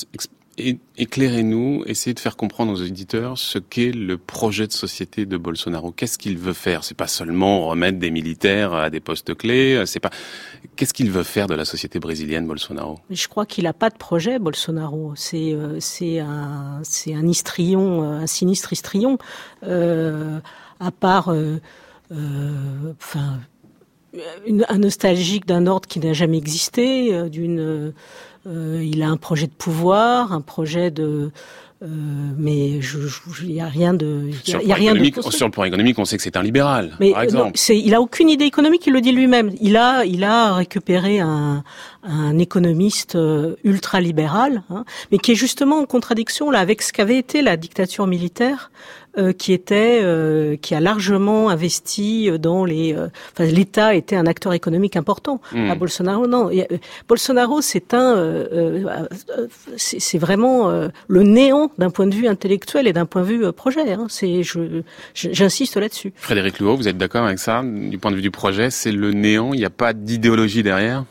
[0.59, 5.91] éclairez-nous, essayez de faire comprendre aux éditeurs ce qu'est le projet de société de Bolsonaro.
[5.93, 6.85] Qu'est-ce qu'il veut faire?
[6.85, 9.83] C'est pas seulement remettre des militaires à des postes clés.
[9.87, 10.11] C'est pas.
[10.77, 12.99] Qu'est-ce qu'il veut faire de la société brésilienne, Bolsonaro?
[13.11, 15.15] Je crois qu'il n'a pas de projet, Bolsonaro.
[15.17, 19.19] C'est euh, c'est un c'est un histrion, euh, un sinistre histrion.
[19.63, 20.41] Euh,
[20.79, 21.61] à part, euh,
[22.13, 23.41] euh enfin,
[24.69, 27.93] un nostalgique d'un ordre qui n'a jamais existé, d'une
[28.51, 31.31] euh, il a un projet de pouvoir, un projet de
[31.83, 31.87] euh,
[32.37, 32.79] mais
[33.43, 34.31] il n'y a rien de.
[34.47, 36.43] Y a, y a rien de sur le plan économique, on sait que c'est un
[36.43, 37.59] libéral, mais par exemple.
[37.59, 39.51] Non, il a aucune idée économique, il le dit lui-même.
[39.63, 41.65] Il a, il a récupéré un,
[42.03, 46.93] un économiste euh, ultra libéral, hein, mais qui est justement en contradiction là avec ce
[46.93, 48.71] qu'avait été la dictature militaire,
[49.19, 52.97] euh, qui était, euh, qui a largement investi dans les.
[53.33, 55.41] enfin, l'État était un acteur économique important.
[55.53, 55.79] À hmm.
[55.79, 56.51] Bolsonaro, non.
[57.09, 58.37] Bolsonaro, c'est un,
[59.77, 60.71] c'est vraiment
[61.09, 63.93] le néant d'un point de vue intellectuel et d'un point de vue projet.
[63.93, 64.07] Hein.
[64.09, 64.83] C'est, je,
[65.15, 66.13] j'insiste là-dessus.
[66.17, 67.63] Frédéric Louot, vous êtes d'accord avec ça?
[67.65, 69.53] Du point de vue du projet, c'est le néant.
[69.53, 71.05] Il n'y a pas d'idéologie derrière?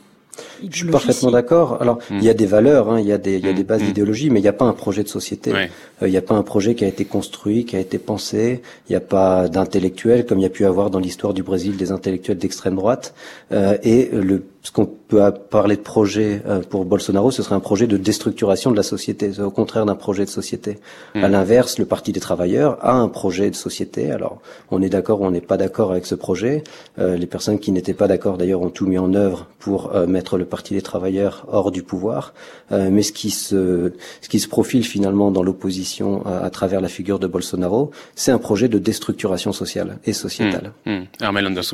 [0.68, 1.80] Je suis parfaitement d'accord.
[1.80, 3.64] Alors, il y a des valeurs, hein, il y a des, il y a des
[3.64, 3.86] bases mmh.
[3.86, 5.52] d'idéologie, mais il n'y a pas un projet de société.
[5.52, 8.62] Euh, il n'y a pas un projet qui a été construit, qui a été pensé.
[8.88, 11.76] Il n'y a pas d'intellectuels, comme il y a pu avoir dans l'histoire du Brésil
[11.76, 13.14] des intellectuels d'extrême droite.
[13.52, 17.60] Euh, et le ce qu'on peut parler de projet euh, pour Bolsonaro, ce serait un
[17.60, 20.78] projet de déstructuration de la société, c'est au contraire d'un projet de société.
[21.14, 21.32] À hmm.
[21.32, 24.10] l'inverse, le Parti des travailleurs a un projet de société.
[24.10, 26.62] Alors, on est d'accord ou on n'est pas d'accord avec ce projet.
[26.98, 30.06] Euh, les personnes qui n'étaient pas d'accord, d'ailleurs, ont tout mis en œuvre pour euh,
[30.06, 32.34] mettre le Parti des travailleurs hors du pouvoir.
[32.70, 37.18] mais ce qui se, ce qui se profile finalement dans l'opposition à, travers la figure
[37.18, 40.72] de Bolsonaro, c'est un projet de déstructuration sociale et sociétale.
[40.84, 40.90] Mmh.
[40.90, 41.06] Mmh.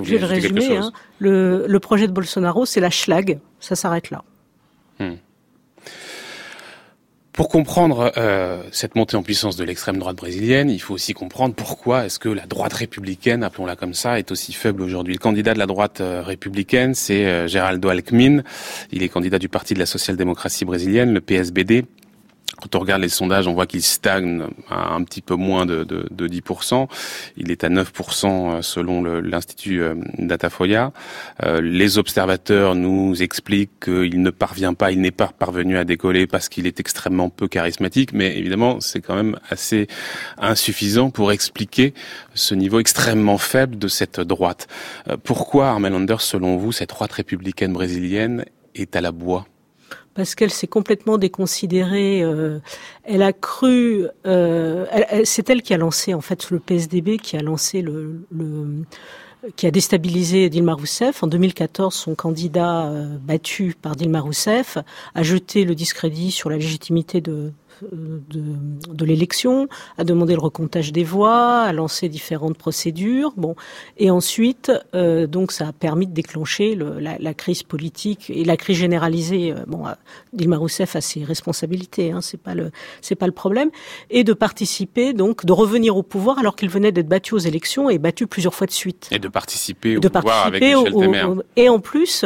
[0.05, 0.77] Je vais le résumer.
[0.77, 0.93] Hein.
[1.19, 4.23] Le, le projet de Bolsonaro, c'est la schlag, ça s'arrête là.
[4.99, 5.15] Hmm.
[7.37, 11.55] Pour comprendre euh, cette montée en puissance de l'extrême droite brésilienne, il faut aussi comprendre
[11.55, 15.13] pourquoi est-ce que la droite républicaine, appelons-la comme ça, est aussi faible aujourd'hui.
[15.13, 18.43] Le candidat de la droite euh, républicaine, c'est euh, Geraldo Alckmin.
[18.91, 21.85] Il est candidat du Parti de la social-démocratie brésilienne, le PSBD.
[22.61, 25.85] Quand on regarde les sondages, on voit qu'il stagne à un petit peu moins de,
[25.85, 26.89] de, de 10%.
[27.37, 29.83] Il est à 9% selon l'Institut
[30.19, 30.93] Datafoya.
[31.61, 36.49] les observateurs nous expliquent qu'il ne parvient pas, il n'est pas parvenu à décoller parce
[36.49, 39.87] qu'il est extrêmement peu charismatique, mais évidemment, c'est quand même assez
[40.39, 41.95] insuffisant pour expliquer
[42.35, 44.67] ce niveau extrêmement faible de cette droite.
[45.25, 49.47] Pourquoi, Armel Anders, selon vous, cette droite républicaine brésilienne est à la bois?
[50.17, 52.23] Parce qu'elle s'est complètement déconsidérée.
[52.23, 52.59] Euh,
[53.05, 54.87] elle a cru, euh,
[55.25, 58.23] c'est elle qui a lancé en fait le PSDB, qui a lancé le,
[59.57, 61.23] qui a déstabilisé Dilma Rousseff.
[61.23, 64.79] En 2014, son candidat euh, battu par Dilma Rousseff
[65.15, 68.43] a jeté le discrédit sur la légitimité de, de,
[68.93, 73.33] de l'élection, a demandé le recomptage des voix, a lancé différentes procédures.
[73.37, 73.55] Bon,
[73.99, 78.45] et ensuite, euh, donc, ça a permis de déclencher le, la, la, crise politique et
[78.45, 79.53] la crise généralisée.
[79.53, 79.93] Euh, bon, euh,
[80.33, 83.71] Dilma Rousseff a ses responsabilités, hein, c'est pas le, c'est pas le problème,
[84.11, 87.91] et de participer, donc, de revenir au pouvoir alors qu'il venait d'être battu aux élections
[87.91, 89.09] et battu plusieurs fois de suite.
[89.11, 92.25] Et de participer au de pouvoir participer avec Michel au, Et en plus,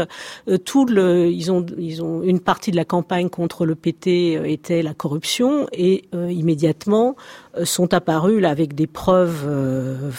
[0.49, 4.39] euh, tout le, ils ont, ils ont une partie de la campagne contre le PT
[4.45, 5.40] était la corruption
[5.73, 7.17] et euh, immédiatement
[7.57, 10.11] euh, sont apparus là avec des preuves euh,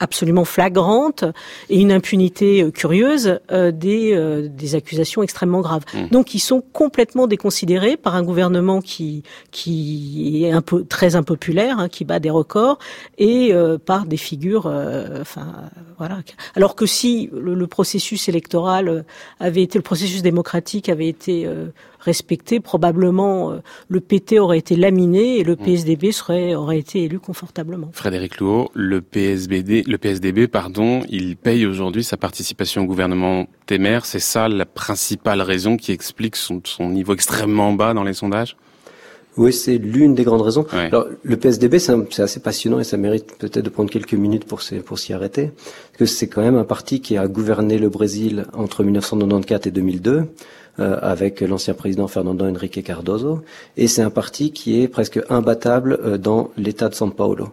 [0.00, 1.24] absolument flagrantes
[1.68, 5.82] et une impunité curieuse des, des accusations extrêmement graves.
[5.92, 6.08] Mmh.
[6.12, 11.80] Donc ils sont complètement déconsidérés par un gouvernement qui qui est un peu très impopulaire,
[11.80, 12.78] hein, qui bat des records
[13.18, 13.52] et
[13.84, 14.66] par des figures,
[15.20, 15.46] enfin
[15.98, 16.18] voilà.
[16.54, 19.04] Alors que si le, le, processus électoral
[19.40, 21.48] avait été, le processus démocratique avait été
[22.08, 25.64] respecté, probablement euh, le PT aurait été laminé et le mm.
[25.64, 27.90] PSDB serait aurait été élu confortablement.
[27.92, 34.00] Frédéric Louot, le PSBD, le PSDB, pardon, il paye aujourd'hui sa participation au gouvernement Temer.
[34.04, 38.56] C'est ça la principale raison qui explique son, son niveau extrêmement bas dans les sondages?
[39.38, 40.66] Oui, c'est l'une des grandes raisons.
[40.72, 44.60] Alors, le PSDB, c'est assez passionnant et ça mérite peut-être de prendre quelques minutes pour,
[44.84, 45.52] pour s'y arrêter.
[45.92, 49.70] Parce que c'est quand même un parti qui a gouverné le Brésil entre 1994 et
[49.70, 50.24] 2002.
[50.80, 53.42] Euh, avec l'ancien président Fernando Henrique Cardoso,
[53.76, 57.48] et c'est un parti qui est presque imbattable euh, dans l'État de São Paulo.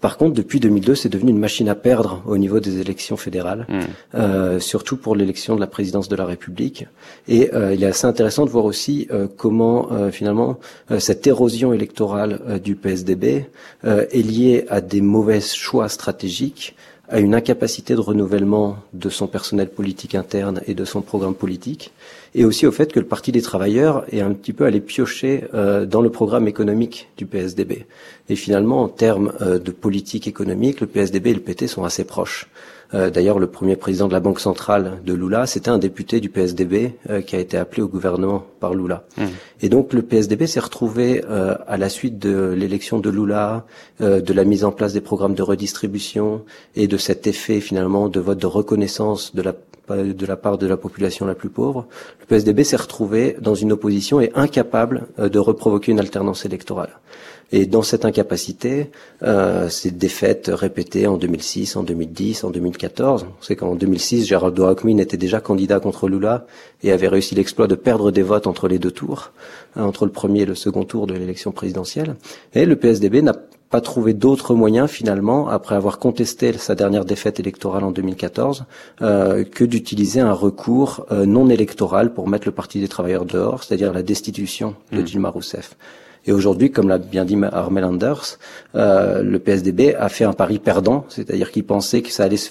[0.00, 3.66] Par contre, depuis 2002, c'est devenu une machine à perdre au niveau des élections fédérales,
[3.68, 3.80] hmm.
[4.14, 6.86] euh, surtout pour l'élection de la présidence de la République.
[7.28, 10.58] Et euh, il est assez intéressant de voir aussi euh, comment euh, finalement
[10.98, 13.46] cette érosion électorale du PSDB
[13.84, 16.76] est liée à des mauvais choix stratégiques
[17.08, 21.92] à une incapacité de renouvellement de son personnel politique interne et de son programme politique,
[22.34, 25.44] et aussi au fait que le Parti des travailleurs est un petit peu allé piocher
[25.54, 27.86] euh, dans le programme économique du PSDB.
[28.28, 32.04] Et finalement, en termes euh, de politique économique, le PSDB et le PT sont assez
[32.04, 32.48] proches.
[32.94, 36.28] Euh, d'ailleurs, le premier président de la Banque centrale de Lula, c'était un député du
[36.28, 39.04] PSDB euh, qui a été appelé au gouvernement par Lula.
[39.16, 39.24] Mmh.
[39.62, 43.64] Et donc, le PSDB s'est retrouvé euh, à la suite de l'élection de Lula,
[44.00, 46.44] de la mise en place des programmes de redistribution
[46.74, 49.54] et de cet effet finalement de vote de reconnaissance de la
[49.88, 51.86] de la part de la population la plus pauvre,
[52.18, 56.90] le PSDB s'est retrouvé dans une opposition et incapable de reprovoquer une alternance électorale.
[57.52, 58.90] Et dans cette incapacité,
[59.22, 64.64] euh, ces défaites répétées en 2006, en 2010, en 2014, on sait qu'en 2006, Geraldo
[64.64, 66.46] Alckmin était déjà candidat contre Lula
[66.82, 69.32] et avait réussi l'exploit de perdre des votes entre les deux tours,
[69.76, 72.16] hein, entre le premier et le second tour de l'élection présidentielle.
[72.54, 73.34] Et le PSDB n'a
[73.70, 78.64] pas trouvé d'autres moyens finalement, après avoir contesté sa dernière défaite électorale en 2014,
[79.02, 83.62] euh, que d'utiliser un recours euh, non électoral pour mettre le Parti des travailleurs dehors,
[83.62, 85.04] c'est-à-dire la destitution de mmh.
[85.04, 85.76] Dilma Rousseff.
[86.26, 88.38] Et aujourd'hui, comme l'a bien dit Armel Anders,
[88.74, 92.50] euh, le PSDB a fait un pari perdant, c'est-à-dire qu'il pensait que ça allait se,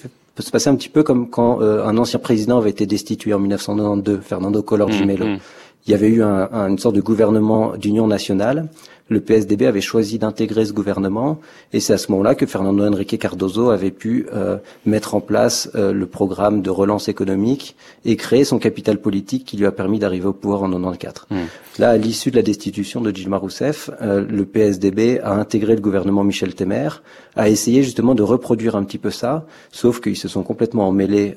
[0.51, 4.19] passer un petit peu comme quand euh, un ancien président avait été destitué en 1992,
[4.21, 5.25] Fernando Collor de Mello.
[5.25, 5.39] Mmh, mmh.
[5.87, 8.67] Il y avait eu un, une sorte de gouvernement d'union nationale
[9.07, 11.39] le PSDB avait choisi d'intégrer ce gouvernement
[11.73, 15.69] et c'est à ce moment-là que Fernando Henrique Cardoso avait pu euh, mettre en place
[15.75, 19.99] euh, le programme de relance économique et créer son capital politique qui lui a permis
[19.99, 21.27] d'arriver au pouvoir en 94.
[21.29, 21.35] Mmh.
[21.77, 25.81] Là, à l'issue de la destitution de Dilma Rousseff, euh, le PSDB a intégré le
[25.81, 26.89] gouvernement Michel Temer,
[27.35, 31.35] a essayé justement de reproduire un petit peu ça, sauf qu'ils se sont complètement emmêlés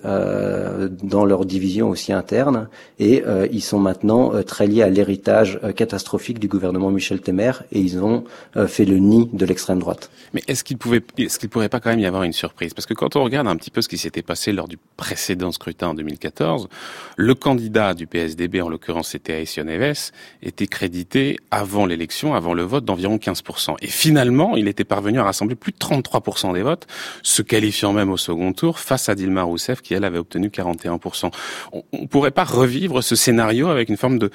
[1.03, 2.69] dans leur division aussi interne
[3.01, 7.99] et ils sont maintenant très liés à l'héritage catastrophique du gouvernement Michel Temer et ils
[7.99, 8.25] ont
[8.57, 10.11] euh, fait le nid de l'extrême droite.
[10.35, 12.75] Mais est-ce qu'il pouvait, pourrait pas quand même y avoir une surprise?
[12.75, 15.53] Parce que quand on regarde un petit peu ce qui s'était passé lors du précédent
[15.53, 16.69] scrutin en 2014,
[17.17, 20.11] le candidat du PSDB, en l'occurrence c'était Aécio Neves,
[20.43, 23.77] était crédité avant l'élection, avant le vote d'environ 15%.
[23.81, 26.87] Et finalement, il était parvenu à rassembler plus de 33% des votes,
[27.23, 31.31] se qualifiant même au second tour face à Dilma Rousseff qui elle avait obtenu 41%.
[31.73, 34.31] On, ne pourrait pas revivre ce scénario avec une forme de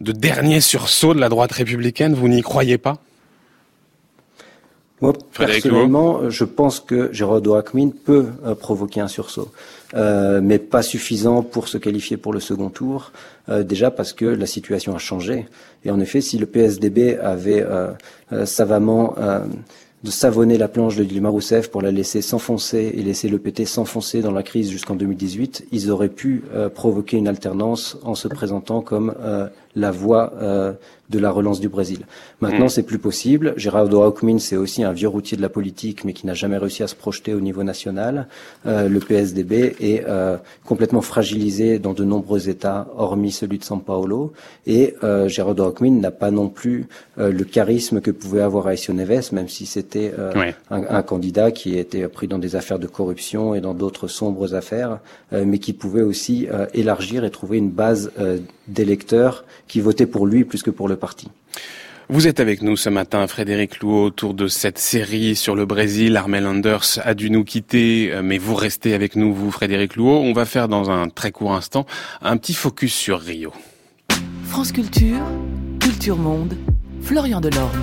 [0.00, 2.14] de dernier sursaut de la droite républicaine.
[2.14, 2.98] Vous n'y croyez pas?
[5.00, 9.50] Moi, personnellement, je pense que Gérard Ackmin peut euh, provoquer un sursaut,
[9.94, 13.12] euh, mais pas suffisant pour se qualifier pour le second tour.
[13.48, 15.46] Euh, déjà parce que la situation a changé.
[15.84, 17.66] Et en effet, si le PSDB avait
[18.44, 19.14] savamment
[20.04, 23.64] de savonner la planche de Dilma Rousseff pour la laisser s'enfoncer et laisser le PT
[23.64, 28.82] s'enfoncer dans la crise jusqu'en 2018, ils auraient pu provoquer une alternance en se présentant
[28.82, 29.14] comme
[29.74, 30.32] la voie
[31.10, 32.06] de la relance du Brésil.
[32.40, 32.70] Maintenant, mm.
[32.70, 33.52] c'est plus possible.
[33.56, 36.82] Gerardo Alckmin, c'est aussi un vieux routier de la politique, mais qui n'a jamais réussi
[36.82, 38.28] à se projeter au niveau national.
[38.66, 43.80] Euh, le PSDB est euh, complètement fragilisé dans de nombreux États, hormis celui de São
[43.80, 44.32] Paulo.
[44.66, 46.86] Et euh, Gerardo Alckmin n'a pas non plus
[47.18, 51.50] euh, le charisme que pouvait avoir Aécio Neves, même si c'était euh, un, un, candidat
[51.50, 55.00] qui était pris dans des affaires de corruption et dans d'autres sombres affaires,
[55.32, 58.10] mais qui pouvait aussi élargir et trouver une base
[58.72, 61.28] d'électeurs qui votaient pour lui plus que pour le parti.
[62.12, 66.16] Vous êtes avec nous ce matin, Frédéric Louot, autour de cette série sur le Brésil.
[66.16, 70.18] Armel Anders a dû nous quitter, euh, mais vous restez avec nous, vous, Frédéric Louot.
[70.18, 71.86] On va faire dans un très court instant
[72.20, 73.52] un petit focus sur Rio.
[74.42, 75.22] France Culture,
[75.78, 76.56] Culture Monde,
[77.00, 77.80] Florian Delorme.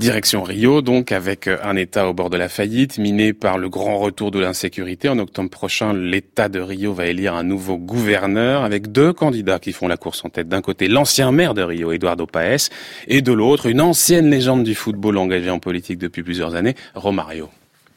[0.00, 3.68] Direction Rio, donc, avec euh, un État au bord de la faillite, miné par le
[3.68, 5.10] grand retour de l'insécurité.
[5.10, 9.72] En octobre prochain, l'État de Rio va élire un nouveau gouverneur avec deux candidats qui
[9.72, 10.48] font la course en tête.
[10.48, 12.70] D'un côté, l'ancien maire de Rio, Eduardo Paes,
[13.08, 17.50] et de l'autre, une ancienne légende du football engagée en politique depuis plusieurs années, Romario.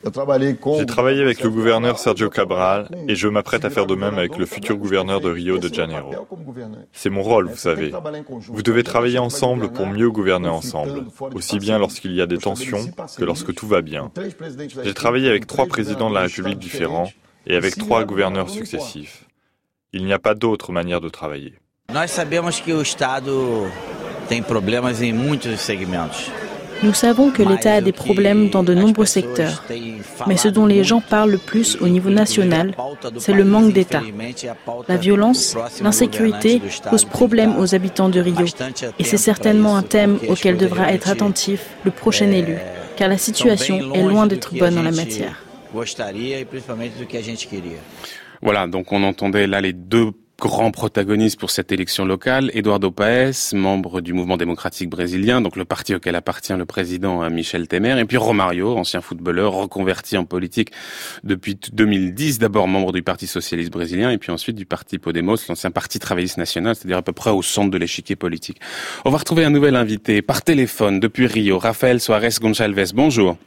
[0.03, 4.37] J'ai travaillé avec le gouverneur Sergio Cabral et je m'apprête à faire de même avec
[4.37, 6.13] le futur gouverneur de Rio de Janeiro.
[6.91, 7.93] C'est mon rôle, vous savez.
[8.47, 12.85] Vous devez travailler ensemble pour mieux gouverner ensemble, aussi bien lorsqu'il y a des tensions
[13.17, 14.11] que lorsque tout va bien.
[14.83, 17.09] J'ai travaillé avec trois présidents de la République différents
[17.47, 19.25] et avec trois gouverneurs successifs.
[19.93, 21.53] Il n'y a pas d'autre manière de travailler.
[21.93, 22.81] Nós sabemos que
[24.41, 26.31] problemas em muitos segmentos.
[26.83, 29.63] Nous savons que l'État a des problèmes dans de nombreux secteurs,
[30.27, 32.75] mais ce dont les gens parlent le plus au niveau national,
[33.17, 34.01] c'est le manque d'État.
[34.89, 38.45] La violence, l'insécurité posent problème aux habitants de Rio,
[38.99, 42.57] et c'est certainement un thème auquel devra être attentif le prochain élu,
[42.97, 45.41] car la situation est loin d'être bonne en la matière.
[48.41, 53.53] Voilà, donc on entendait là les deux grand protagoniste pour cette élection locale, Eduardo Paes,
[53.53, 57.97] membre du mouvement démocratique brésilien, donc le parti auquel appartient le président hein, Michel Temer,
[57.99, 60.71] et puis Romario, ancien footballeur reconverti en politique
[61.23, 65.71] depuis 2010, d'abord membre du Parti socialiste brésilien, et puis ensuite du Parti Podemos, l'ancien
[65.71, 68.59] Parti travailliste national, c'est-à-dire à peu près au centre de l'échiquier politique.
[69.05, 72.93] On va retrouver un nouvel invité par téléphone depuis Rio, Rafael Suarez Gonçalves.
[72.93, 73.37] Bonjour.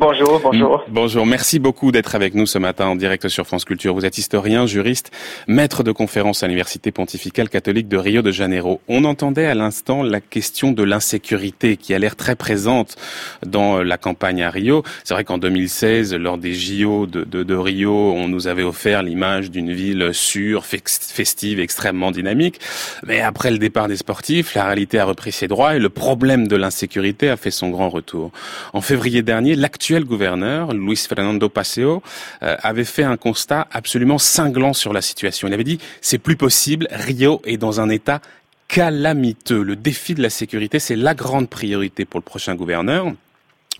[0.00, 0.82] Bonjour, bonjour.
[0.88, 3.92] Bonjour, merci beaucoup d'être avec nous ce matin en direct sur France Culture.
[3.92, 5.10] Vous êtes historien, juriste,
[5.46, 8.80] maître de conférence à l'Université pontificale catholique de Rio de Janeiro.
[8.88, 12.96] On entendait à l'instant la question de l'insécurité qui a l'air très présente
[13.44, 14.84] dans la campagne à Rio.
[15.04, 19.02] C'est vrai qu'en 2016, lors des JO de, de, de, Rio, on nous avait offert
[19.02, 22.58] l'image d'une ville sûre, festive, extrêmement dynamique.
[23.04, 26.48] Mais après le départ des sportifs, la réalité a repris ses droits et le problème
[26.48, 28.30] de l'insécurité a fait son grand retour.
[28.72, 29.56] En février dernier,
[29.90, 32.00] l'actuel gouverneur, Luis Fernando Paseo,
[32.44, 35.48] euh, avait fait un constat absolument cinglant sur la situation.
[35.48, 38.20] Il avait dit c'est plus possible, Rio est dans un état
[38.68, 39.64] calamiteux.
[39.64, 43.12] Le défi de la sécurité, c'est la grande priorité pour le prochain gouverneur.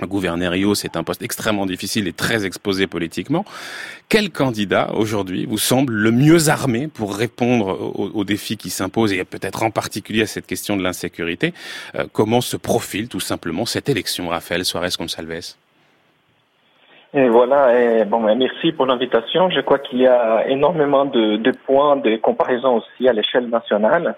[0.03, 3.45] Gouverner Rio, c'est un poste extrêmement difficile et très exposé politiquement.
[4.09, 9.23] Quel candidat aujourd'hui vous semble le mieux armé pour répondre aux, défis qui s'imposent et
[9.25, 11.55] peut-être en particulier à cette question de l'insécurité?
[11.95, 15.55] Euh, Comment se profile tout simplement cette élection, Raphaël Suarez Gonçalves?
[17.13, 19.51] Et voilà, bon, merci pour l'invitation.
[19.51, 24.15] Je crois qu'il y a énormément de, de, points de comparaison aussi à l'échelle nationale.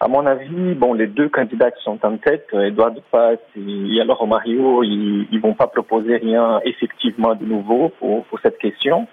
[0.00, 4.26] À mon avis, bon, les deux candidats qui sont en tête, Edouard Paz et alors
[4.26, 9.06] Mario, ils, ils vont pas proposer rien effectivement de nouveau pour, pour cette question.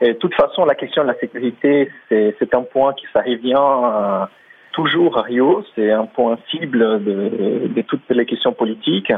[0.00, 4.28] Et de toute façon, la question de la sécurité, c'est un point qui revient
[4.72, 5.64] toujours à Rio.
[5.74, 9.12] C'est un point cible de, de, toutes les questions politiques.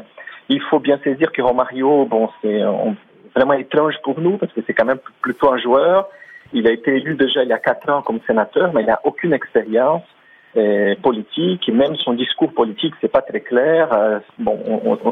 [0.48, 2.62] Il faut bien saisir que Romario, bon, c'est
[3.36, 6.08] vraiment étrange pour nous parce que c'est quand même plutôt un joueur.
[6.52, 9.00] Il a été élu déjà il y a quatre ans comme sénateur, mais il n'a
[9.04, 10.02] aucune expérience
[10.56, 11.68] euh, politique.
[11.68, 13.92] même son discours politique, c'est pas très clair.
[13.92, 14.58] Euh, bon,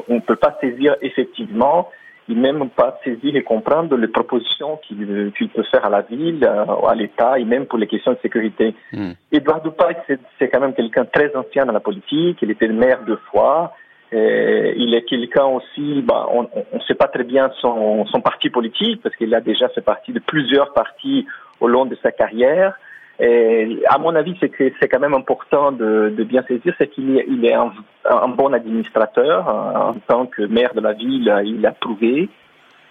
[0.08, 1.90] on ne peut pas saisir effectivement,
[2.28, 6.86] et même pas saisir et comprendre les propositions qu'il peut faire à la ville, euh,
[6.88, 8.74] à l'État, et même pour les questions de sécurité.
[8.92, 9.12] Mm.
[9.32, 12.38] Edouard Dupac, c'est quand même quelqu'un très ancien dans la politique.
[12.40, 13.74] Il était le maire deux fois.
[14.14, 18.48] Euh, il est quelqu'un aussi, bah, on ne sait pas très bien son, son parti
[18.48, 21.26] politique parce qu'il a déjà fait partie de plusieurs partis
[21.60, 22.74] au long de sa carrière.
[23.18, 26.88] Et à mon avis, c'est que c'est quand même important de, de bien saisir, c'est
[26.88, 27.72] qu'il est, il est un,
[28.04, 29.48] un, bon administrateur.
[29.48, 32.28] En tant que maire de la ville, il a prouvé.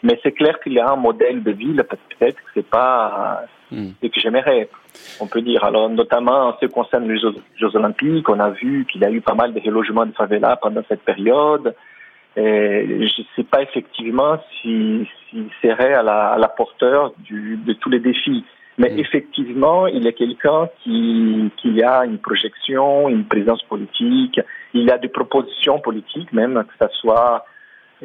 [0.03, 3.91] Mais c'est clair qu'il y a un modèle de ville, peut-être que c'est pas hmm.
[4.01, 4.69] ce que j'aimerais,
[5.21, 5.63] on peut dire.
[5.63, 9.11] Alors, notamment en ce qui concerne les Jeux, Olympiques, on a vu qu'il y a
[9.11, 11.73] eu pas mal de relogements de favelas pendant cette période.
[12.35, 17.57] Et je ne sais pas effectivement s'il si serait à la, à la porteur du,
[17.57, 18.43] de tous les défis.
[18.77, 18.99] Mais mm.
[18.99, 24.39] effectivement, il est quelqu'un qui, qui a une projection, une présence politique,
[24.73, 27.45] il a des propositions politiques même, que ce soit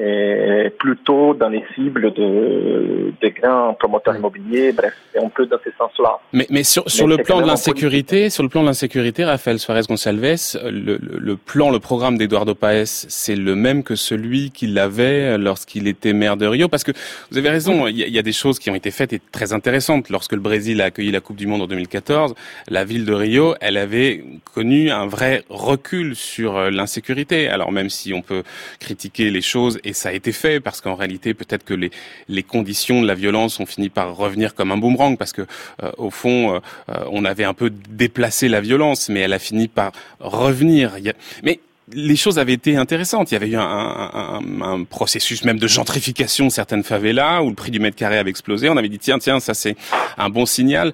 [0.00, 4.72] et plutôt dans les cibles de, des grands promoteurs immobiliers.
[4.72, 6.20] Bref, c'est un peu dans ce sens-là.
[6.32, 9.82] Mais, mais sur, sur le plan de l'insécurité, sur le plan de l'insécurité, Raphaël Suarez
[9.88, 10.18] Gonçalves,
[10.64, 15.88] le, le, plan, le programme d'Eduardo Paes, c'est le même que celui qu'il avait lorsqu'il
[15.88, 16.68] était maire de Rio.
[16.68, 16.92] Parce que
[17.30, 19.52] vous avez raison, il y, y, a des choses qui ont été faites et très
[19.52, 20.10] intéressantes.
[20.10, 22.34] Lorsque le Brésil a accueilli la Coupe du Monde en 2014,
[22.68, 24.24] la ville de Rio, elle avait
[24.54, 27.48] connu un vrai recul sur l'insécurité.
[27.48, 28.44] Alors même si on peut
[28.78, 31.90] critiquer les choses et ça a été fait parce qu'en réalité peut-être que les,
[32.28, 35.42] les conditions de la violence ont fini par revenir comme un boomerang parce que
[35.82, 36.58] euh, au fond euh,
[36.90, 40.96] euh, on avait un peu déplacé la violence mais elle a fini par revenir.
[41.42, 41.60] Mais
[41.90, 43.30] les choses avaient été intéressantes.
[43.30, 47.54] Il y avait eu un, un, un, processus même de gentrification certaines favelas où le
[47.54, 48.68] prix du mètre carré avait explosé.
[48.68, 49.76] On avait dit tiens tiens ça c'est
[50.18, 50.92] un bon signal.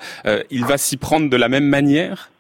[0.51, 2.31] il va s'y prendre de la même manière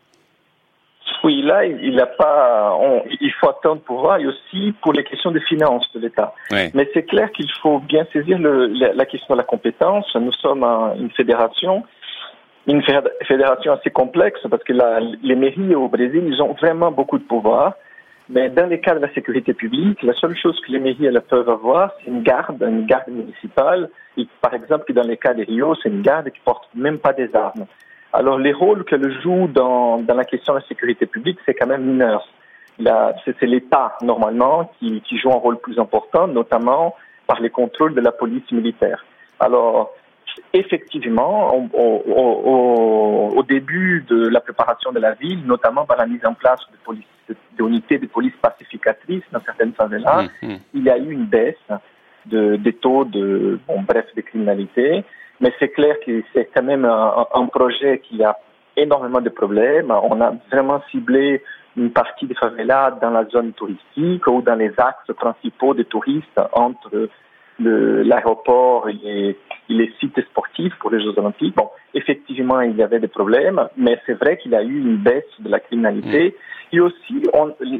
[1.24, 2.78] oui, là, il n'a pas.
[3.20, 6.34] il faut attendre pour voir, et aussi pour les questions de finances de l'État.
[6.52, 10.14] Mais c'est clair qu'il faut bien saisir le, la, question de la compétence.
[10.14, 10.62] Nous sommes
[10.98, 11.82] une fédération,
[12.66, 12.82] une
[13.26, 17.24] fédération assez complexe parce que la, les mairies au Brésil, ils ont vraiment beaucoup de
[17.24, 17.74] pouvoir.
[18.28, 21.20] Mais dans les cas de la sécurité publique, la seule chose que les mairies elles
[21.20, 23.90] peuvent avoir, c'est une garde, une garde municipale.
[24.16, 27.12] Et par exemple, dans les cas des Rio, c'est une garde qui porte même pas
[27.12, 27.66] des armes.
[28.14, 31.66] Alors, les rôles qu'elle joue dans, dans la question de la sécurité publique, c'est quand
[31.66, 32.24] même mineur.
[33.24, 36.94] C'est l'État, normalement, qui, qui joue un rôle plus important, notamment
[37.26, 39.04] par les contrôles de la police militaire.
[39.40, 39.92] Alors,
[40.52, 46.24] effectivement, au, au, au, début de la préparation de la ville, notamment par la mise
[46.24, 46.60] en place
[47.58, 50.58] d'unités de, de police pacificatrices dans certaines favelas, mmh, mmh.
[50.74, 51.56] il y a eu une baisse
[52.26, 55.04] de, des taux de, bon, bref, de criminalité.
[55.44, 58.38] Mais c'est clair que c'est quand même un, un, projet qui a
[58.78, 59.90] énormément de problèmes.
[59.90, 61.42] On a vraiment ciblé
[61.76, 66.40] une partie des favelas dans la zone touristique ou dans les axes principaux des touristes
[66.54, 67.10] entre
[67.58, 69.36] l'aéroport et,
[69.68, 71.56] les sites sportifs pour les Jeux Olympiques.
[71.56, 74.96] Bon, effectivement, il y avait des problèmes, mais c'est vrai qu'il y a eu une
[74.96, 76.34] baisse de la criminalité.
[76.72, 76.76] Mm.
[76.76, 77.22] Et aussi,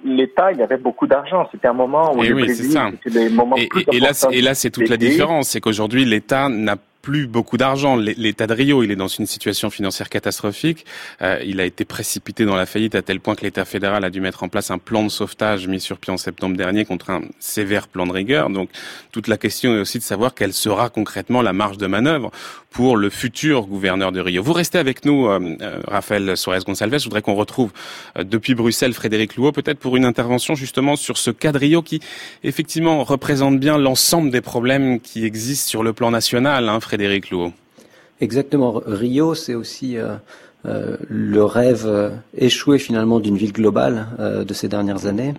[0.05, 1.49] l'État, il y avait beaucoup d'argent.
[1.51, 4.41] C'était un moment où et le oui, c'était des moments et, plus et, là, et
[4.43, 5.49] là, c'est toute la différence.
[5.49, 7.97] C'est qu'aujourd'hui, l'État n'a plus beaucoup d'argent.
[7.97, 10.87] L'État de Rio, il est dans une situation financière catastrophique.
[11.21, 14.11] Euh, il a été précipité dans la faillite à tel point que l'État fédéral a
[14.11, 17.11] dû mettre en place un plan de sauvetage mis sur pied en septembre dernier contre
[17.11, 18.49] un sévère plan de rigueur.
[18.49, 18.71] Donc
[19.13, 22.31] toute la question est aussi de savoir quelle sera concrètement la marge de manœuvre
[22.71, 24.43] pour le futur gouverneur de Rio.
[24.43, 26.99] Vous restez avec nous, euh, euh Raphaël Suarez Gonçalves.
[26.99, 27.71] Je voudrais qu'on retrouve
[28.19, 31.83] euh, depuis Bruxelles Frédéric Louot, peut-être pour une intervention justement sur ce cas de Rio
[31.83, 32.01] qui
[32.43, 36.69] effectivement représente bien l'ensemble des problèmes qui existent sur le plan national.
[36.69, 36.94] Hein, Frédéric
[37.31, 37.53] Louot.
[38.21, 38.81] Exactement.
[38.87, 40.15] Rio, c'est aussi euh,
[40.67, 45.35] euh, le rêve euh, échoué finalement d'une ville globale de ces dernières années,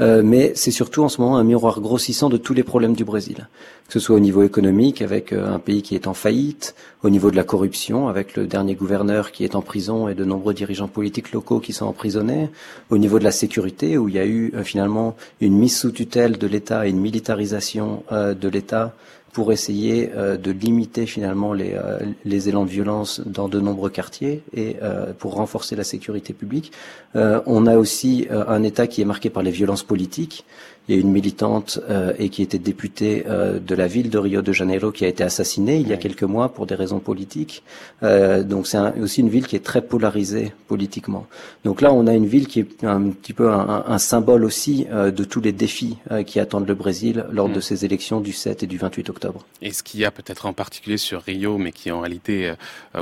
[0.00, 0.20] mmh.
[0.22, 3.48] mais c'est surtout en ce moment un miroir grossissant de tous les problèmes du Brésil,
[3.86, 7.30] que ce soit au niveau économique avec un pays qui est en faillite, au niveau
[7.30, 10.88] de la corruption avec le dernier gouverneur qui est en prison et de nombreux dirigeants
[10.88, 12.50] politiques locaux qui sont emprisonnés,
[12.90, 16.38] au niveau de la sécurité où il y a eu finalement une mise sous tutelle
[16.38, 18.94] de l'État et une militarisation de l'État
[19.32, 23.90] pour essayer euh, de limiter finalement les, euh, les élans de violence dans de nombreux
[23.90, 26.72] quartiers et euh, pour renforcer la sécurité publique.
[27.14, 30.44] on a aussi un État qui est marqué par les violences politiques
[30.88, 34.18] il y a une militante euh, et qui était députée euh, de la ville de
[34.18, 36.98] Rio de Janeiro qui a été assassinée il y a quelques mois pour des raisons
[36.98, 37.62] politiques.
[38.02, 41.26] Euh, donc c'est aussi une ville qui est très polarisée politiquement.
[41.64, 44.86] Donc là, on a une ville qui est un petit peu un, un symbole aussi
[44.90, 47.62] de tous les défis qui attendent le Brésil lors de mm.
[47.62, 49.44] ces élections du 7 et du 28 octobre.
[49.60, 52.52] Et ce qu'il y a peut-être en particulier sur Rio, mais qui en réalité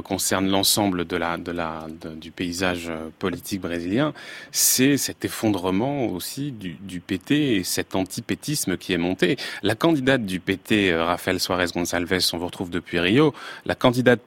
[0.05, 4.13] concerne l'ensemble de la, de la, du paysage politique brésilien,
[4.51, 9.37] c'est cet effondrement aussi du, du PT et cet antipétisme qui est monté.
[9.63, 13.35] La candidate du PT, euh, Rafael Suarez Gonçalves, on vous retrouve depuis Rio,
[13.67, 14.21] la candidate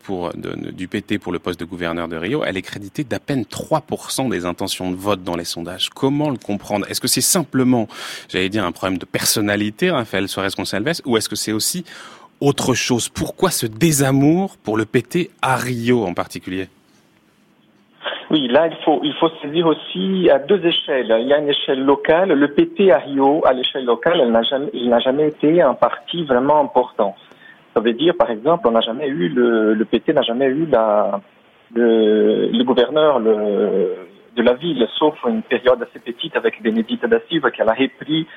[0.74, 4.30] du PT pour le poste de gouverneur de Rio, elle est créditée d'à peine 3%
[4.30, 5.89] des intentions de vote dans les sondages.
[5.89, 6.86] Comment le comprendre?
[6.89, 7.88] Est-ce que c'est simplement,
[8.30, 11.86] j'allais dire, un problème de personnalité, Rafael Suarez Gonçalves, ou est-ce que c'est aussi
[12.39, 13.10] autre chose?
[13.10, 16.70] Pourquoi ce désamour pour le PT à Rio en particulier?
[18.32, 21.15] Oui, là, il faut, il faut dire aussi à deux échelles.
[21.19, 22.32] Il y a une échelle locale.
[22.32, 26.23] Le PT à Rio, à l'échelle locale, elle jamais, il n'a jamais été un parti
[26.25, 27.15] vraiment important.
[27.73, 30.67] Ça veut dire, par exemple, on n'a jamais eu le, le PT n'a jamais eu
[30.67, 31.19] la,
[31.73, 37.49] le, le gouverneur de la ville, sauf une période assez petite avec Benedita da Silva
[37.49, 38.27] qu'elle a repris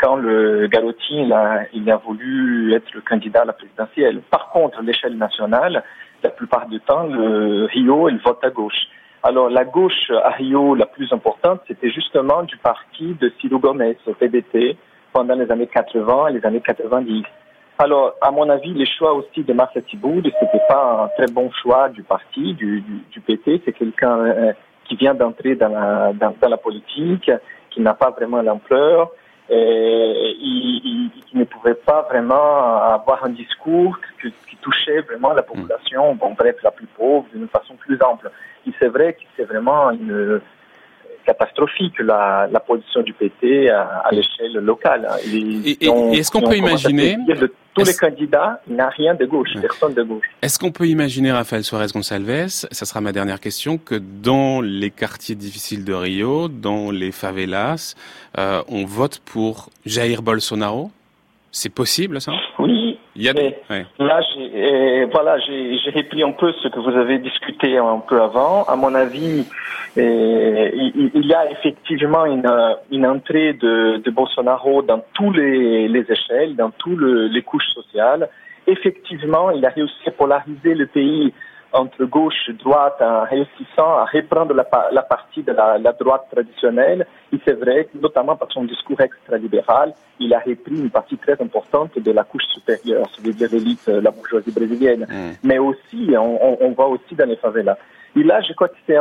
[0.00, 4.20] quand le Galotti il a, il a voulu être le candidat à la présidentielle.
[4.30, 5.84] Par contre, l'échelle nationale,
[6.22, 8.88] la plupart du temps, le Rio, il vote à gauche.
[9.22, 13.82] Alors, la gauche à Rio, la plus importante, c'était justement du parti de Ciro Gomes,
[14.06, 14.78] au PDT,
[15.12, 17.24] pendant les années 80 et les années 90.
[17.78, 21.50] Alors, à mon avis, les choix aussi de Marcel Thibault, c'était pas un très bon
[21.62, 23.62] choix du parti, du, du, PT.
[23.64, 24.52] C'est quelqu'un euh,
[24.84, 27.30] qui vient d'entrer dans la, dans la politique,
[27.70, 29.10] qui n'a pas vraiment l'ampleur,
[29.50, 36.14] et il, ne pouvait pas vraiment avoir un discours qui, qui touchait vraiment la population,
[36.14, 38.30] bon bref, la plus pauvre, d'une façon plus ample.
[38.66, 40.40] Et c'est vrai que c'est vraiment une
[41.30, 45.08] catastrophique la, la position du PT à, à l'échelle locale.
[45.32, 49.24] Et, et, est-ce qu'on peut imaginer de tous les candidats, il n'y a rien de
[49.24, 50.26] gauche, personne de gauche.
[50.42, 54.90] Est-ce qu'on peut imaginer, Rafael Suarez Gonçalves, ça sera ma dernière question, que dans les
[54.90, 57.94] quartiers difficiles de Rio, dans les favelas,
[58.38, 60.90] euh, on vote pour Jair Bolsonaro?
[61.52, 62.32] C'est possible ça?
[62.58, 63.56] Oui, il y a des...
[63.98, 68.20] Là, j'ai, voilà, j'ai, j'ai repris un peu ce que vous avez discuté un peu
[68.22, 68.64] avant.
[68.64, 69.46] À mon avis,
[69.96, 72.50] il, il, y a effectivement une,
[72.90, 78.28] une entrée de, de Bolsonaro dans tous les, les échelles, dans toutes les couches sociales.
[78.66, 81.32] Effectivement, il a réussi à polariser le pays
[81.72, 86.26] entre gauche et droite en réussissant à reprendre la, la partie de la, la, droite
[86.30, 87.06] traditionnelle.
[87.32, 91.98] Et c'est vrai, notamment par son discours extra-libéral, il a repris une partie très importante
[91.98, 95.06] de la couche supérieure, de l'élite, la bourgeoisie brésilienne.
[95.08, 95.30] Mm.
[95.44, 97.78] Mais aussi, on, on, voit aussi dans les favelas.
[98.16, 98.98] Et là, je crois que c'est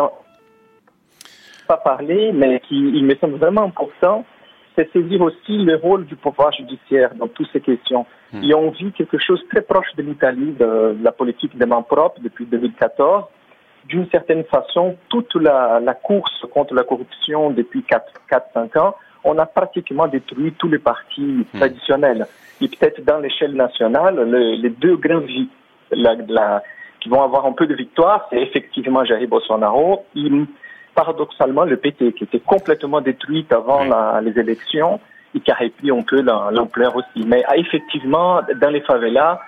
[1.67, 4.26] pas parlé, mais qui il me semble vraiment important,
[4.76, 8.05] c'est saisir aussi le rôle du pouvoir judiciaire dans toutes ces questions.
[8.32, 8.44] Hmm.
[8.44, 12.22] Et on vit quelque chose très proche de l'Italie, de, la politique des mains propres
[12.22, 13.26] depuis 2014.
[13.86, 19.46] D'une certaine façon, toute la, la, course contre la corruption depuis 4-5 ans, on a
[19.46, 21.58] pratiquement détruit tous les partis hmm.
[21.58, 22.28] traditionnels.
[22.62, 25.50] Et peut-être dans l'échelle nationale, le, les deux grands vies
[25.92, 26.64] la, la,
[27.00, 30.06] qui vont avoir un peu de victoire, c'est effectivement Jair Bolsonaro.
[30.14, 30.46] Il,
[30.94, 35.00] paradoxalement le PT, qui était complètement détruite avant la, les élections
[35.36, 35.56] et qui a
[35.92, 37.26] un peu l'ampleur aussi.
[37.26, 39.40] Mais ah, effectivement, dans les favelas,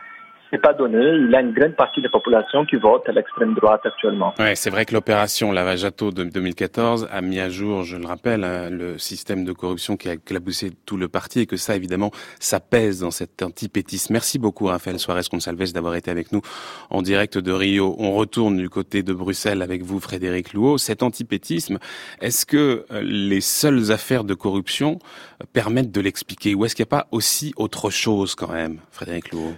[0.52, 0.98] c'est pas donné.
[0.98, 4.34] Il y a une grande partie de la population qui vote à l'extrême droite actuellement.
[4.38, 8.44] Ouais, c'est vrai que l'opération Lavajato de 2014 a mis à jour, je le rappelle,
[8.44, 12.12] hein, le système de corruption qui a éclaboussé tout le parti et que ça, évidemment,
[12.40, 14.14] ça pèse dans cet antipétisme.
[14.14, 16.42] Merci beaucoup, Raphaël Suarez Consalves, d'avoir été avec nous
[16.90, 17.96] en direct de Rio.
[17.98, 20.78] On retourne du côté de Bruxelles avec vous, Frédéric Louot.
[20.78, 21.80] Cet antipétisme,
[22.20, 25.00] est-ce que euh, les seules affaires de corruption
[25.42, 28.80] euh, permettent de l'expliquer ou est-ce qu'il n'y a pas aussi autre chose quand même,
[28.92, 29.54] Frédéric Louot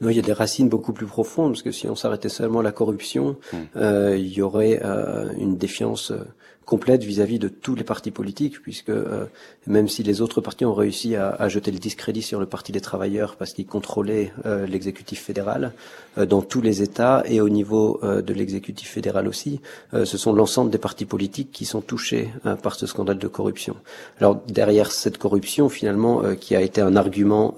[0.00, 2.60] non, il y a des racines beaucoup plus profondes, parce que si on s'arrêtait seulement
[2.60, 3.56] à la corruption, hmm.
[3.76, 6.24] euh, il y aurait euh, une défiance euh,
[6.68, 9.24] complète vis-à-vis de tous les partis politiques, puisque euh,
[9.66, 12.72] même si les autres partis ont réussi à, à, jeter le discrédit sur le Parti
[12.72, 15.72] des travailleurs parce qu'ils contrôlaient euh, l'exécutif fédéral,
[16.18, 19.60] euh, dans tous les États et au niveau de l'exécutif fédéral aussi,
[19.92, 22.28] ce sont l'ensemble des partis politiques qui sont touchés
[22.62, 23.76] par ce scandale de corruption.
[24.18, 27.54] Alors derrière cette corruption, finalement, qui a été un argument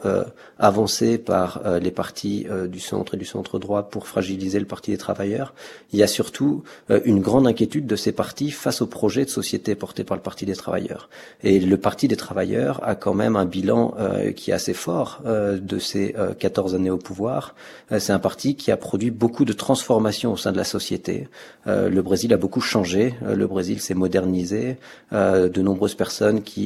[0.59, 4.99] avancé par les partis du centre et du centre droit pour fragiliser le Parti des
[4.99, 5.55] travailleurs,
[5.93, 6.63] il y a surtout
[7.05, 10.45] une grande inquiétude de ces partis face aux projet de société porté par le Parti
[10.45, 11.09] des travailleurs.
[11.43, 15.23] Et le Parti des travailleurs a quand même un bilan euh, qui est assez fort
[15.25, 17.55] euh, de ces 14 euh, années au pouvoir.
[17.99, 21.29] C'est un parti qui a produit beaucoup de transformations au sein de la société.
[21.67, 23.03] le Brésil a beaucoup changé.
[23.41, 24.77] le Brésil s'est modernisé.
[25.57, 26.65] de nombreuses personnes qui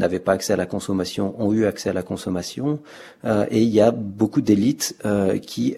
[0.00, 2.80] n'avaient pas accès à la consommation ont eu accès à la consommation.
[3.56, 4.86] et il y a beaucoup d'élites
[5.52, 5.76] qui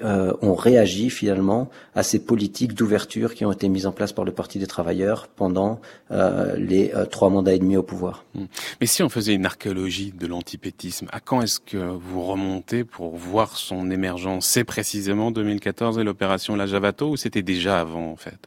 [0.49, 4.33] ont réagi finalement à ces politiques d'ouverture qui ont été mises en place par le
[4.33, 8.25] Parti des travailleurs pendant euh, les euh, trois mandats et demi au pouvoir.
[8.35, 8.45] Hmm.
[8.81, 13.17] Mais si on faisait une archéologie de l'antipétisme, à quand est-ce que vous remontez pour
[13.17, 14.47] voir son émergence?
[14.47, 18.39] C'est précisément 2014 et l'opération La Javato ou c'était déjà avant en fait?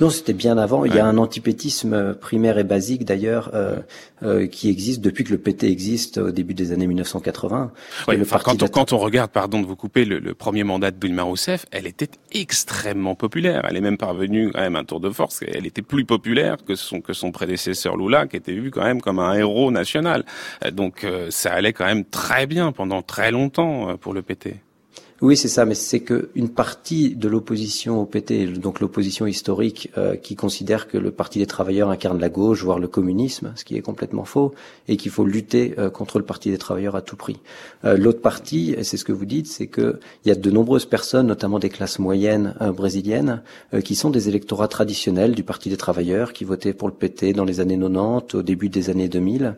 [0.00, 0.84] Non, c'était bien avant.
[0.84, 3.76] Il y a un antipétisme primaire et basique d'ailleurs euh,
[4.22, 7.72] euh, qui existe depuis que le PT existe au début des années 1980.
[8.06, 11.22] quand, on, quand, on, regarde, pardon de vous couper, le, le premier mandat de Dilma
[11.22, 13.66] Rousseff, elle était extrêmement populaire.
[13.68, 15.40] Elle est même parvenue quand même un tour de force.
[15.46, 19.00] Elle était plus populaire que son que son prédécesseur Lula, qui était vu quand même
[19.00, 20.24] comme un héros national.
[20.64, 24.22] Euh, donc euh, ça allait quand même très bien pendant très longtemps euh, pour le
[24.22, 24.56] PT.
[25.22, 29.90] Oui, c'est ça, mais c'est que une partie de l'opposition au PT, donc l'opposition historique,
[29.98, 33.66] euh, qui considère que le Parti des travailleurs incarne la gauche, voire le communisme, ce
[33.66, 34.54] qui est complètement faux,
[34.88, 37.38] et qu'il faut lutter euh, contre le Parti des travailleurs à tout prix.
[37.84, 40.50] Euh, l'autre partie, et c'est ce que vous dites, c'est que il y a de
[40.50, 43.42] nombreuses personnes, notamment des classes moyennes brésiliennes,
[43.84, 47.44] qui sont des électorats traditionnels du Parti des travailleurs, qui votaient pour le PT dans
[47.44, 49.56] les années 90, au début des années 2000,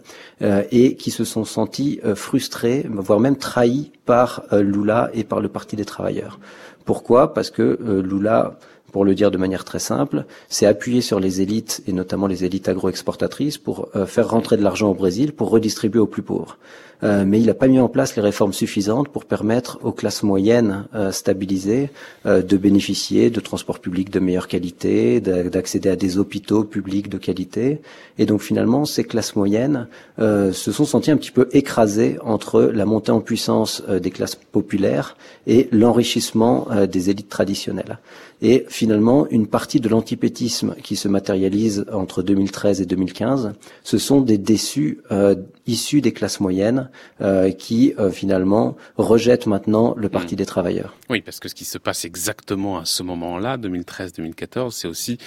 [0.71, 5.77] et qui se sont sentis frustrés, voire même trahis par Lula et par le Parti
[5.77, 6.39] des travailleurs.
[6.85, 7.35] Pourquoi?
[7.35, 8.59] Parce que euh, Lula,
[8.93, 12.45] pour le dire de manière très simple, s'est appuyé sur les élites, et notamment les
[12.45, 16.59] élites agroexportatrices, pour euh, faire rentrer de l'argent au Brésil pour redistribuer aux plus pauvres.
[17.03, 20.22] Euh, mais il n'a pas mis en place les réformes suffisantes pour permettre aux classes
[20.22, 21.90] moyennes euh, stabilisées
[22.24, 27.80] de bénéficier de transports publics de meilleure qualité, d'accéder à des hôpitaux publics de qualité.
[28.18, 29.88] Et donc finalement, ces classes moyennes
[30.18, 35.16] se sont senties un petit peu écrasées entre la montée en puissance des classes populaires
[35.47, 37.99] et l'enrichissement des élites traditionnelles.
[38.43, 44.20] Et finalement, une partie de l'antipétisme qui se matérialise entre 2013 et 2015, ce sont
[44.20, 44.99] des déçus
[45.66, 46.90] issus des classes moyennes
[47.20, 50.38] euh, qui euh, finalement rejettent maintenant le Parti hmm.
[50.38, 50.97] des travailleurs.
[51.09, 55.18] Oui, parce que ce qui se passe exactement à ce moment-là, 2013-2014, c'est aussi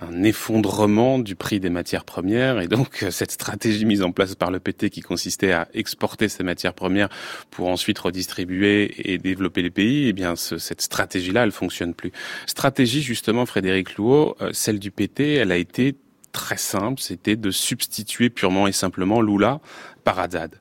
[0.00, 4.34] un effondrement du prix des matières premières et donc euh, cette stratégie mise en place
[4.34, 7.08] par le PT qui consistait à exporter ces matières premières
[7.50, 12.12] pour ensuite redistribuer et développer les pays, eh bien cette stratégie-là, elle fonctionne plus.
[12.46, 15.96] Stratégie justement, Frédéric Louot, celle du PT, elle a été
[16.32, 19.60] très simple, c'était de substituer purement et simplement Lula
[20.04, 20.54] par Haddad.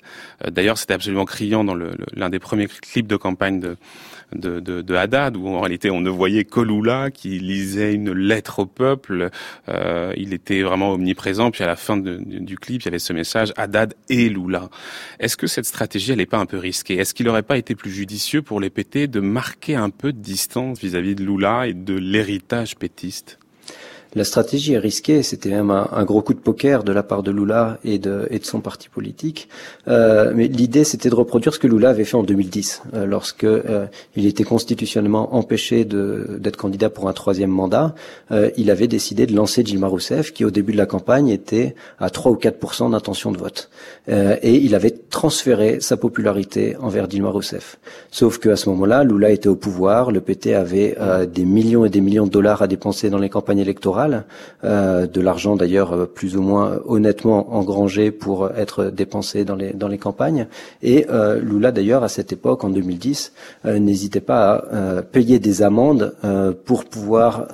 [0.45, 3.77] Euh, d'ailleurs, c'était absolument criant dans l'un des premiers clips de campagne de,
[4.33, 8.59] de, de, Haddad, où en réalité on ne voyait que Lula qui lisait une lettre
[8.59, 9.29] au peuple.
[9.69, 11.51] Euh, il était vraiment omniprésent.
[11.51, 14.69] Puis à la fin du clip, il y avait ce message Haddad et Lula.
[15.19, 16.95] Est-ce que cette stratégie, elle n'est pas un peu risquée?
[16.95, 20.19] Est-ce qu'il n'aurait pas été plus judicieux pour les PT de marquer un peu de
[20.19, 23.39] distance vis à -vis de Lula et de l'héritage pétiste?
[24.15, 27.31] La stratégie est risquée, c'était même un, gros coup de poker de la part de
[27.31, 29.49] Lula et de, son parti politique.
[29.87, 33.43] Euh, mais l'idée, c'était de reproduire ce que Lula avait fait en 2010, euh, lorsque
[33.43, 33.85] euh,
[34.15, 37.93] il était constitutionnellement empêché d'être candidat pour un troisième mandat.
[38.31, 41.75] Euh, il avait décidé de lancer Dilma Rousseff, qui au début de la campagne était
[41.99, 43.69] à 3 ou 4% d'intention de vote,
[44.07, 47.77] et il avait transféré sa popularité envers Dilma Rousseff.
[48.11, 50.95] Sauf qu'à ce moment-là, Lula était au pouvoir, le PT avait
[51.31, 53.96] des millions et des millions de dollars à dépenser dans les campagnes électorales
[54.63, 59.73] euh, de l'argent d'ailleurs euh, plus ou moins honnêtement engrangé pour être dépensé dans les
[59.73, 60.47] dans les campagnes.
[60.81, 63.33] Et euh, Lula d'ailleurs à cette époque en 2010
[63.65, 66.15] n'hésitait pas à payer des amendes
[66.65, 67.47] pour pouvoir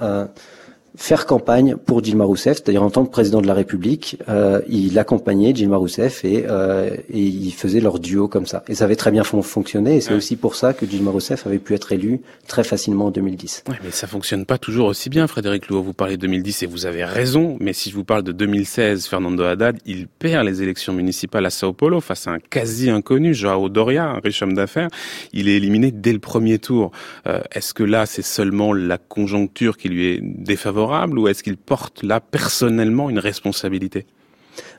[0.95, 4.99] faire campagne pour Dilma Rousseff, c'est-à-dire en tant que président de la République, euh, il
[4.99, 8.63] accompagnait Dilma Rousseff et, euh, et il faisait leur duo comme ça.
[8.67, 11.57] Et ça avait très bien fonctionné et c'est aussi pour ça que Dilma Rousseff avait
[11.57, 13.63] pu être élu très facilement en 2010.
[13.69, 15.81] Oui, mais ça fonctionne pas toujours aussi bien, Frédéric Louot.
[15.81, 19.07] Vous parlez de 2010 et vous avez raison, mais si je vous parle de 2016,
[19.07, 23.33] Fernando Haddad, il perd les élections municipales à Sao Paulo face à un quasi inconnu,
[23.33, 24.89] Joao Doria, un riche homme d'affaires.
[25.33, 26.91] Il est éliminé dès le premier tour.
[27.25, 30.82] Euh, Est-ce que là, c'est seulement la conjoncture qui lui est défavorable
[31.17, 34.05] ou est-ce qu'il porte là personnellement une responsabilité?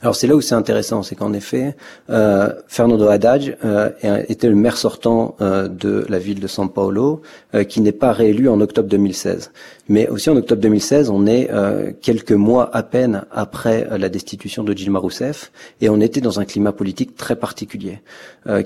[0.05, 1.75] Alors c'est là où c'est intéressant, c'est qu'en effet,
[2.11, 3.89] euh, Fernando Haddad euh,
[4.29, 7.23] était le maire sortant euh, de la ville de São Paulo,
[7.55, 9.51] euh, qui n'est pas réélu en octobre 2016.
[9.89, 14.63] Mais aussi en octobre 2016, on est euh, quelques mois à peine après la destitution
[14.63, 15.51] de Dilma Rousseff,
[15.81, 18.01] et on était dans un climat politique très particulier.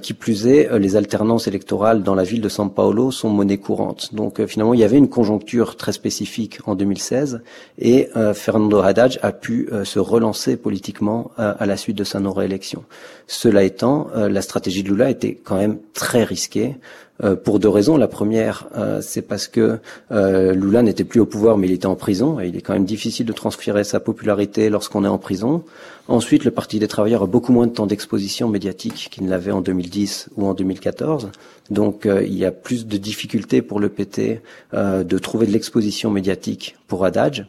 [0.03, 4.12] qui plus est, les alternances électorales dans la ville de São Paulo sont monnaie courante.
[4.12, 7.43] Donc finalement, il y avait une conjoncture très spécifique en 2016,
[7.78, 12.85] et Fernando Haddad a pu se relancer politiquement à la suite de sa non-réélection.
[13.29, 16.76] Cela étant, euh, la stratégie de Lula était quand même très risquée.
[17.24, 17.97] Euh, pour deux raisons.
[17.97, 21.97] La première, euh, c'est parce que Lula n'était plus au pouvoir, mais il était en
[21.97, 25.64] prison, et il est quand même difficile de transférer sa popularité lorsqu'on est en prison.
[26.07, 29.51] Ensuite, le Parti des travailleurs a beaucoup moins de temps d'exposition médiatique qu'il ne l'avait
[29.51, 31.31] en 2010 ou en 2014.
[31.70, 34.41] Donc, il y a plus de difficultés pour le PT
[34.72, 37.49] de trouver de l'exposition médiatique pour Haddad.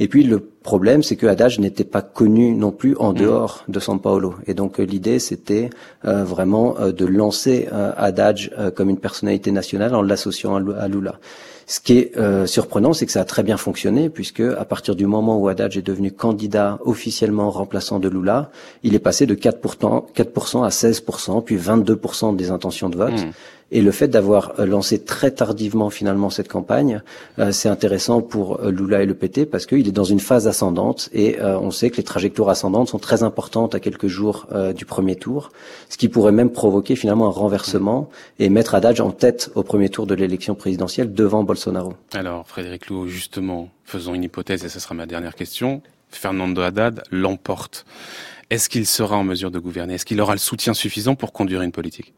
[0.00, 3.16] Et puis le problème, c'est que Haddad n'était pas connu non plus en mm.
[3.16, 4.34] dehors de São Paulo.
[4.46, 5.70] Et donc euh, l'idée, c'était
[6.04, 8.38] euh, vraiment euh, de lancer Haddad
[8.74, 11.18] comme une personnalité nationale en l'associant à Lula.
[11.66, 15.04] Ce qui est surprenant, c'est que ça a très bien fonctionné, puisque à partir du
[15.06, 18.50] moment où Haddad est devenu candidat officiellement remplaçant de Lula,
[18.82, 23.12] il est passé de 4%, 4 à 16%, puis 22% des intentions de vote.
[23.12, 23.32] Mm.
[23.70, 27.02] Et le fait d'avoir euh, lancé très tardivement finalement cette campagne,
[27.38, 30.48] euh, c'est intéressant pour euh, Lula et le PT parce qu'il est dans une phase
[30.48, 34.84] ascendante et on sait que les trajectoires ascendantes sont très importantes à quelques jours du
[34.84, 35.50] premier tour,
[35.88, 38.08] ce qui pourrait même provoquer finalement un renversement
[38.38, 41.94] et mettre Haddad en tête au premier tour de l'élection présidentielle devant Bolsonaro.
[42.12, 45.82] Alors Frédéric Lou, justement, faisons une hypothèse et ce sera ma dernière question.
[46.10, 47.84] Fernando Haddad l'emporte.
[48.50, 49.94] Est-ce qu'il sera en mesure de gouverner?
[49.94, 52.14] Est-ce qu'il aura le soutien suffisant pour conduire une politique?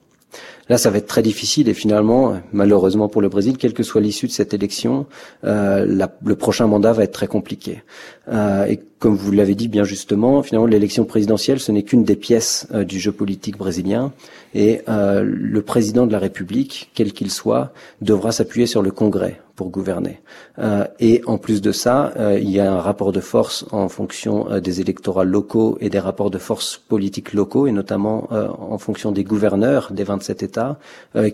[0.71, 4.01] Là, ça va être très difficile et finalement, malheureusement pour le Brésil, quelle que soit
[4.01, 5.07] l'issue de cette élection,
[5.43, 7.83] euh, le prochain mandat va être très compliqué.
[8.29, 12.17] Euh, et comme vous l'avez dit bien justement, finalement, l'élection présidentielle, ce n'est qu'une des
[12.17, 14.13] pièces euh, du jeu politique brésilien.
[14.55, 19.41] Et euh, le président de la République, quel qu'il soit, devra s'appuyer sur le Congrès
[19.57, 20.21] pour gouverner.
[20.59, 23.89] Euh, et en plus de ça, euh, il y a un rapport de force en
[23.89, 29.13] fonction des électorats locaux et des rapports de force politiques locaux, et notamment en fonction
[29.13, 30.60] des gouverneurs des 27 États,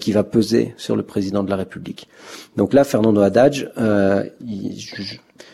[0.00, 2.08] qui va peser sur le président de la République.
[2.56, 3.72] Donc là, Fernando Haddad,
[4.46, 4.74] il,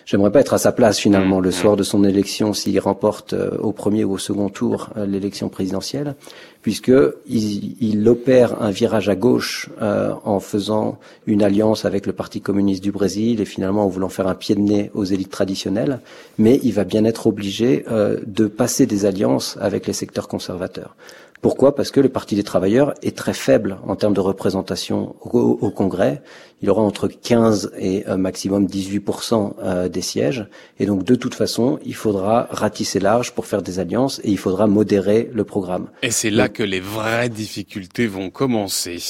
[0.05, 1.53] J'aimerais pas être à sa place finalement le mmh.
[1.53, 5.49] soir de son élection s'il remporte euh, au premier ou au second tour euh, l'élection
[5.49, 6.17] présidentielle,
[6.61, 6.93] puisque
[7.29, 12.83] il, opère un virage à gauche euh, en faisant une alliance avec le Parti communiste
[12.83, 16.01] du Brésil et finalement en voulant faire un pied de nez aux élites traditionnelles,
[16.37, 20.97] mais il va bien être obligé de passer des alliances avec les secteurs conservateurs.
[21.43, 21.75] Pourquoi?
[21.75, 26.23] Parce que le Parti des travailleurs est très faible en termes de représentation au, Congrès.
[26.63, 30.47] Il aura entre 15 et un maximum 18% euh, des sièges.
[30.79, 34.39] Et donc, de toute façon, il faudra ratisser large pour faire des alliances et il
[34.39, 35.89] faudra modérer le programme.
[36.03, 39.03] Et c'est là que les vraies difficultés vont commencer.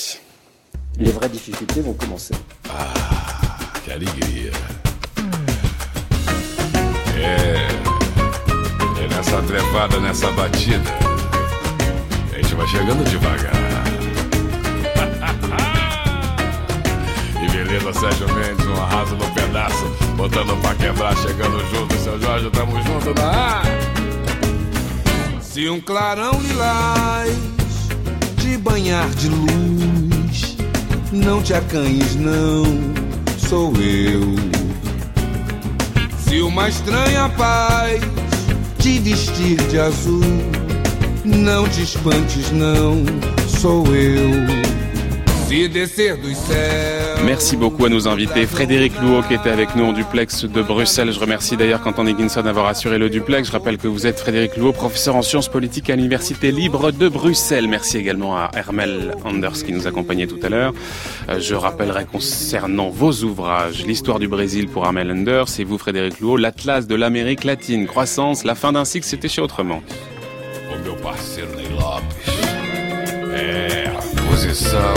[0.98, 2.34] Les vraies difficultés vont commencer.
[2.70, 2.94] Ah,
[3.84, 4.52] quelle alegria.
[7.14, 7.68] É,
[9.04, 11.11] é nessa trepada, nessa batida.
[12.62, 13.52] Vai chegando devagar.
[17.42, 19.84] e beleza, Sérgio Mendes, um arraso no pedaço,
[20.16, 23.62] botando pra quebrar, chegando junto, seu Jorge, tamo junto na.
[25.40, 27.36] Se um clarão lilás
[28.38, 30.56] te banhar de luz,
[31.10, 32.62] não te acanhes, não,
[33.38, 34.36] sou eu.
[36.18, 38.00] Se uma estranha paz
[38.78, 40.61] te vestir de azul
[47.24, 48.44] Merci beaucoup à nos invités.
[48.44, 51.12] Frédéric Louot qui était avec nous en duplex de Bruxelles.
[51.12, 53.46] Je remercie d'ailleurs Quentin Higginson d'avoir assuré le duplex.
[53.46, 57.08] Je rappelle que vous êtes Frédéric Louot, professeur en sciences politiques à l'Université libre de
[57.08, 57.68] Bruxelles.
[57.68, 60.72] Merci également à Hermel Anders qui nous accompagnait tout à l'heure.
[61.28, 66.18] Euh, je rappellerai concernant vos ouvrages, l'histoire du Brésil pour Hermel Anders et vous Frédéric
[66.18, 69.82] Louot, l'Atlas de l'Amérique latine, croissance, la fin d'un cycle, c'était chez Autrement.
[71.02, 72.26] Meu parceiro Ney Lopes.
[73.34, 74.94] É a posição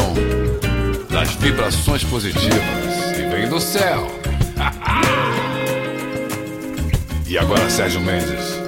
[1.09, 4.07] das vibrações positivas e vem do céu.
[7.27, 8.59] e agora Sérgio Mendes,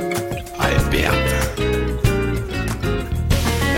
[0.58, 1.18] arrebenta.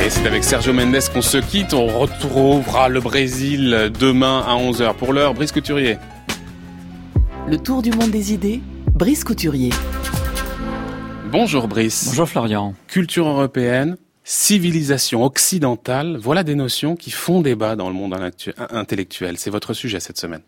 [0.05, 1.73] Et c'est avec Sergio Mendes qu'on se quitte.
[1.73, 4.93] On retrouvera le Brésil demain à 11h.
[4.95, 5.97] Pour l'heure, Brice Couturier.
[7.47, 8.61] Le tour du monde des idées,
[8.93, 9.71] Brice Couturier.
[11.31, 12.07] Bonjour Brice.
[12.07, 12.73] Bonjour Florian.
[12.87, 13.97] Culture européenne,
[14.31, 18.15] civilisation occidentale, voilà des notions qui font débat dans le monde
[18.69, 19.39] intellectuel.
[19.39, 20.43] C'est votre sujet cette semaine.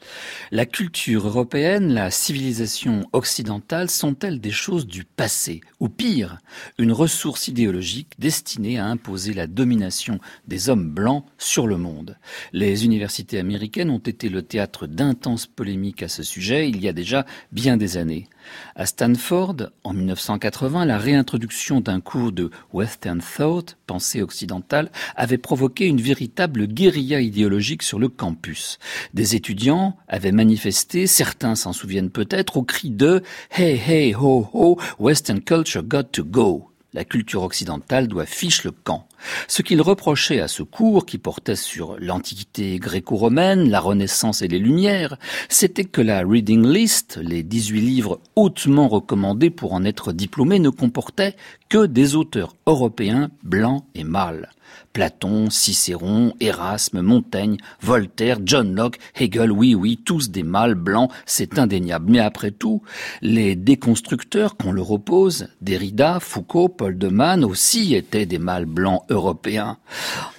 [0.51, 5.61] La culture européenne, la civilisation occidentale sont-elles des choses du passé?
[5.79, 6.37] Ou pire,
[6.77, 12.19] une ressource idéologique destinée à imposer la domination des hommes blancs sur le monde?
[12.53, 16.93] Les universités américaines ont été le théâtre d'intenses polémiques à ce sujet il y a
[16.93, 18.27] déjà bien des années.
[18.75, 25.85] À Stanford, en 1980, la réintroduction d'un cours de Western Thought, pensée occidentale, avait provoqué
[25.85, 28.79] une véritable guérilla idéologique sur le campus.
[29.13, 34.79] Des étudiants avaient manifesté, certains s'en souviennent peut-être, au cri de Hey, hey, ho, ho,
[34.99, 36.67] Western culture got to go.
[36.93, 39.07] La culture occidentale doit fiche le camp.
[39.47, 44.59] Ce qu'il reprochait à ce cours, qui portait sur l'Antiquité gréco-romaine, la Renaissance et les
[44.59, 45.17] Lumières,
[45.49, 50.69] c'était que la reading list, les 18 livres hautement recommandés pour en être diplômé, ne
[50.69, 51.35] comportait
[51.69, 54.49] que des auteurs européens blancs et mâles.
[54.93, 61.59] Platon, Cicéron, Erasme, Montaigne, Voltaire, John Locke, Hegel, oui, oui, tous des mâles blancs, c'est
[61.59, 62.11] indéniable.
[62.11, 62.81] Mais après tout,
[63.21, 69.03] les déconstructeurs qu'on leur oppose, Derrida, Foucault, Paul de Man aussi étaient des mâles blancs
[69.11, 69.77] européen.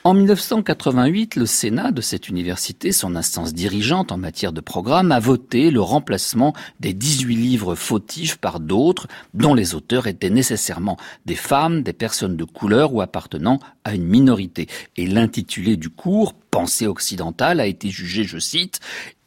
[0.05, 5.20] En 1988, le Sénat de cette université, son instance dirigeante en matière de programme, a
[5.20, 10.97] voté le remplacement des 18 livres fautifs par d'autres dont les auteurs étaient nécessairement
[11.27, 14.66] des femmes, des personnes de couleur ou appartenant à une minorité.
[14.97, 18.81] Et l'intitulé du cours, Pensée occidentale, a été jugé, je cite,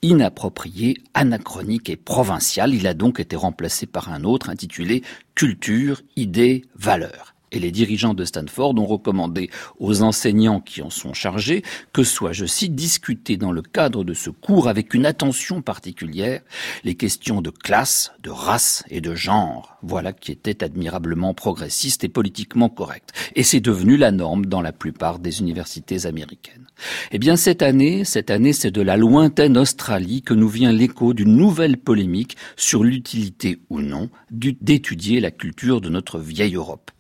[0.04, 2.74] inapproprié, anachronique et provincial.
[2.74, 8.14] Il a donc été remplacé par un autre intitulé Culture, idées, valeurs et les dirigeants
[8.14, 13.38] de Stanford ont recommandé aux enseignants qui en sont chargés que soit, je cite, discuté
[13.38, 16.42] dans le cadre de ce cours avec une attention particulière
[16.84, 19.78] les questions de classe, de race et de genre.
[19.82, 23.12] Voilà qui était admirablement progressiste et politiquement correct.
[23.36, 26.66] Et c'est devenu la norme dans la plupart des universités américaines.
[27.12, 31.14] Eh bien, cette année, cette année, c'est de la lointaine Australie que nous vient l'écho
[31.14, 36.92] d'une nouvelle polémique sur l'utilité ou non d'étudier la culture de notre vieille Europe.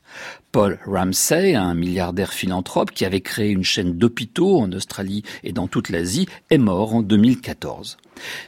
[0.51, 5.67] Paul Ramsey, un milliardaire philanthrope qui avait créé une chaîne d'hôpitaux en Australie et dans
[5.67, 7.97] toute l'Asie, est mort en 2014.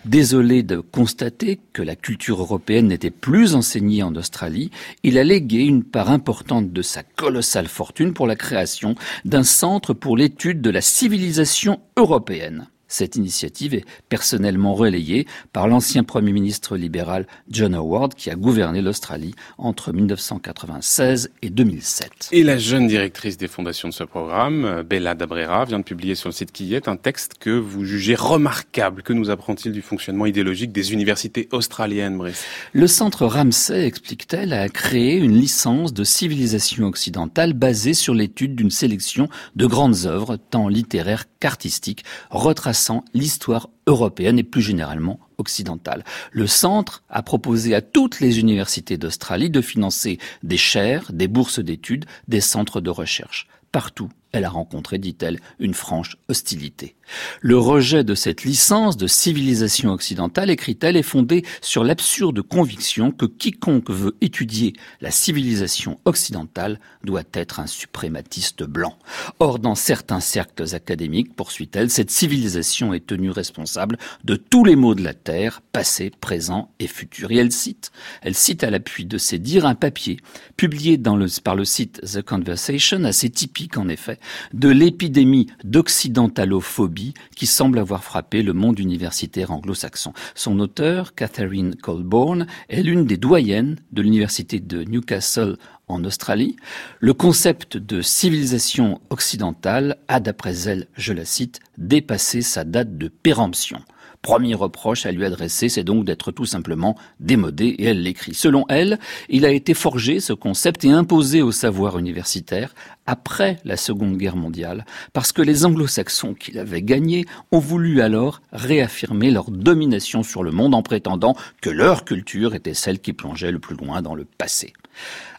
[0.05, 4.72] Désolé de constater que la culture européenne n'était plus enseignée en Australie,
[5.03, 8.95] il a légué une part importante de sa colossale fortune pour la création
[9.26, 12.68] d'un centre pour l'étude de la civilisation européenne.
[12.88, 18.82] Cette initiative est personnellement relayée par l'ancien Premier ministre libéral John Howard qui a gouverné
[18.82, 22.30] l'Australie entre 1996 et 2007.
[22.32, 26.30] Et la jeune directrice des fondations de ce programme, Bella Dabrera, vient de publier sur
[26.30, 29.04] le site Quillette un texte que vous jugez remarquable.
[29.04, 32.46] Que nous apprend-il du fonctionnement idéologique des universités australiennes, Brice?
[32.72, 38.72] Le centre Ramsay, explique-t-elle, a créé une licence de civilisation occidentale basée sur l'étude d'une
[38.72, 42.77] sélection de grandes œuvres, tant littéraires qu'artistiques, retracées
[43.14, 46.04] l'histoire européenne et plus généralement occidentale.
[46.32, 51.60] Le centre a proposé à toutes les universités d'Australie de financer des chaires, des bourses
[51.60, 53.48] d'études, des centres de recherche.
[53.72, 56.96] Partout, elle a rencontré, dit-elle, une franche hostilité.
[57.42, 63.26] Le rejet de cette licence de civilisation occidentale, écrit-elle, est fondé sur l'absurde conviction que
[63.26, 68.98] quiconque veut étudier la civilisation occidentale doit être un suprématiste blanc.
[69.40, 74.96] Or, dans certains cercles académiques, poursuit-elle, cette civilisation est tenue responsable de tous les maux
[74.96, 77.32] de la terre, passé, présent et futur.
[77.32, 80.18] Et elle cite, elle cite à l'appui de ses dires un papier
[80.58, 84.20] publié dans le, par le site The Conversation, assez typique en effet,
[84.54, 90.14] de l'épidémie d'occidentalophobie qui semble avoir frappé le monde universitaire anglo-saxon.
[90.36, 95.58] Son auteur, Catherine Colborne, est l'une des doyennes de l'université de Newcastle
[95.88, 96.56] en Australie.
[97.00, 103.08] Le concept de civilisation occidentale a, d'après elle, je la cite, dépassé sa date de
[103.08, 103.80] péremption.
[104.22, 108.34] Premier reproche à lui adresser, c'est donc d'être tout simplement démodé, et elle l'écrit.
[108.34, 108.99] Selon elle,
[109.30, 112.74] il a été forgé, ce concept, et imposé au savoir universitaire
[113.05, 118.41] après la Seconde Guerre mondiale, parce que les anglo-saxons qui l'avaient gagné ont voulu alors
[118.51, 123.51] réaffirmer leur domination sur le monde en prétendant que leur culture était celle qui plongeait
[123.51, 124.74] le plus loin dans le passé.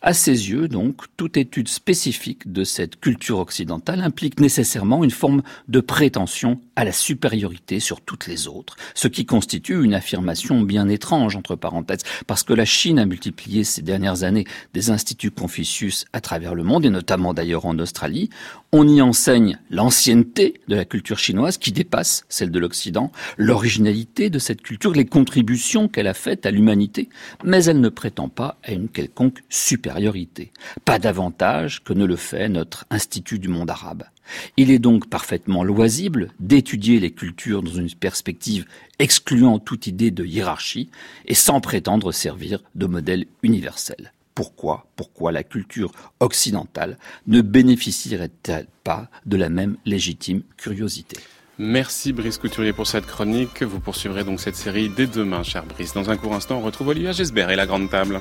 [0.00, 5.42] À ses yeux, donc, toute étude spécifique de cette culture occidentale implique nécessairement une forme
[5.66, 10.88] de prétention à la supériorité sur toutes les autres, ce qui constitue une affirmation bien
[10.88, 16.04] étrange, entre parenthèses, parce que la Chine a multiplié ces dernières années des instituts Confucius
[16.12, 18.30] à travers le monde, et notamment d'ailleurs en Australie.
[18.70, 24.38] On y enseigne l'ancienneté de la culture chinoise qui dépasse celle de l'Occident, l'originalité de
[24.38, 27.08] cette culture, les contributions qu'elle a faites à l'humanité,
[27.42, 29.87] mais elle ne prétend pas à une quelconque supériorité.
[30.84, 34.04] Pas davantage que ne le fait notre Institut du monde arabe.
[34.56, 38.66] Il est donc parfaitement loisible d'étudier les cultures dans une perspective
[38.98, 40.90] excluant toute idée de hiérarchie
[41.26, 49.08] et sans prétendre servir de modèle universel pourquoi, pourquoi la culture occidentale ne bénéficierait-elle pas
[49.26, 51.16] de la même légitime curiosité?
[51.58, 53.64] Merci Brice Couturier pour cette chronique.
[53.64, 55.92] Vous poursuivrez donc cette série dès demain, cher Brice.
[55.92, 58.20] Dans un court instant, on retrouve Olivia Gesbert et la grande table.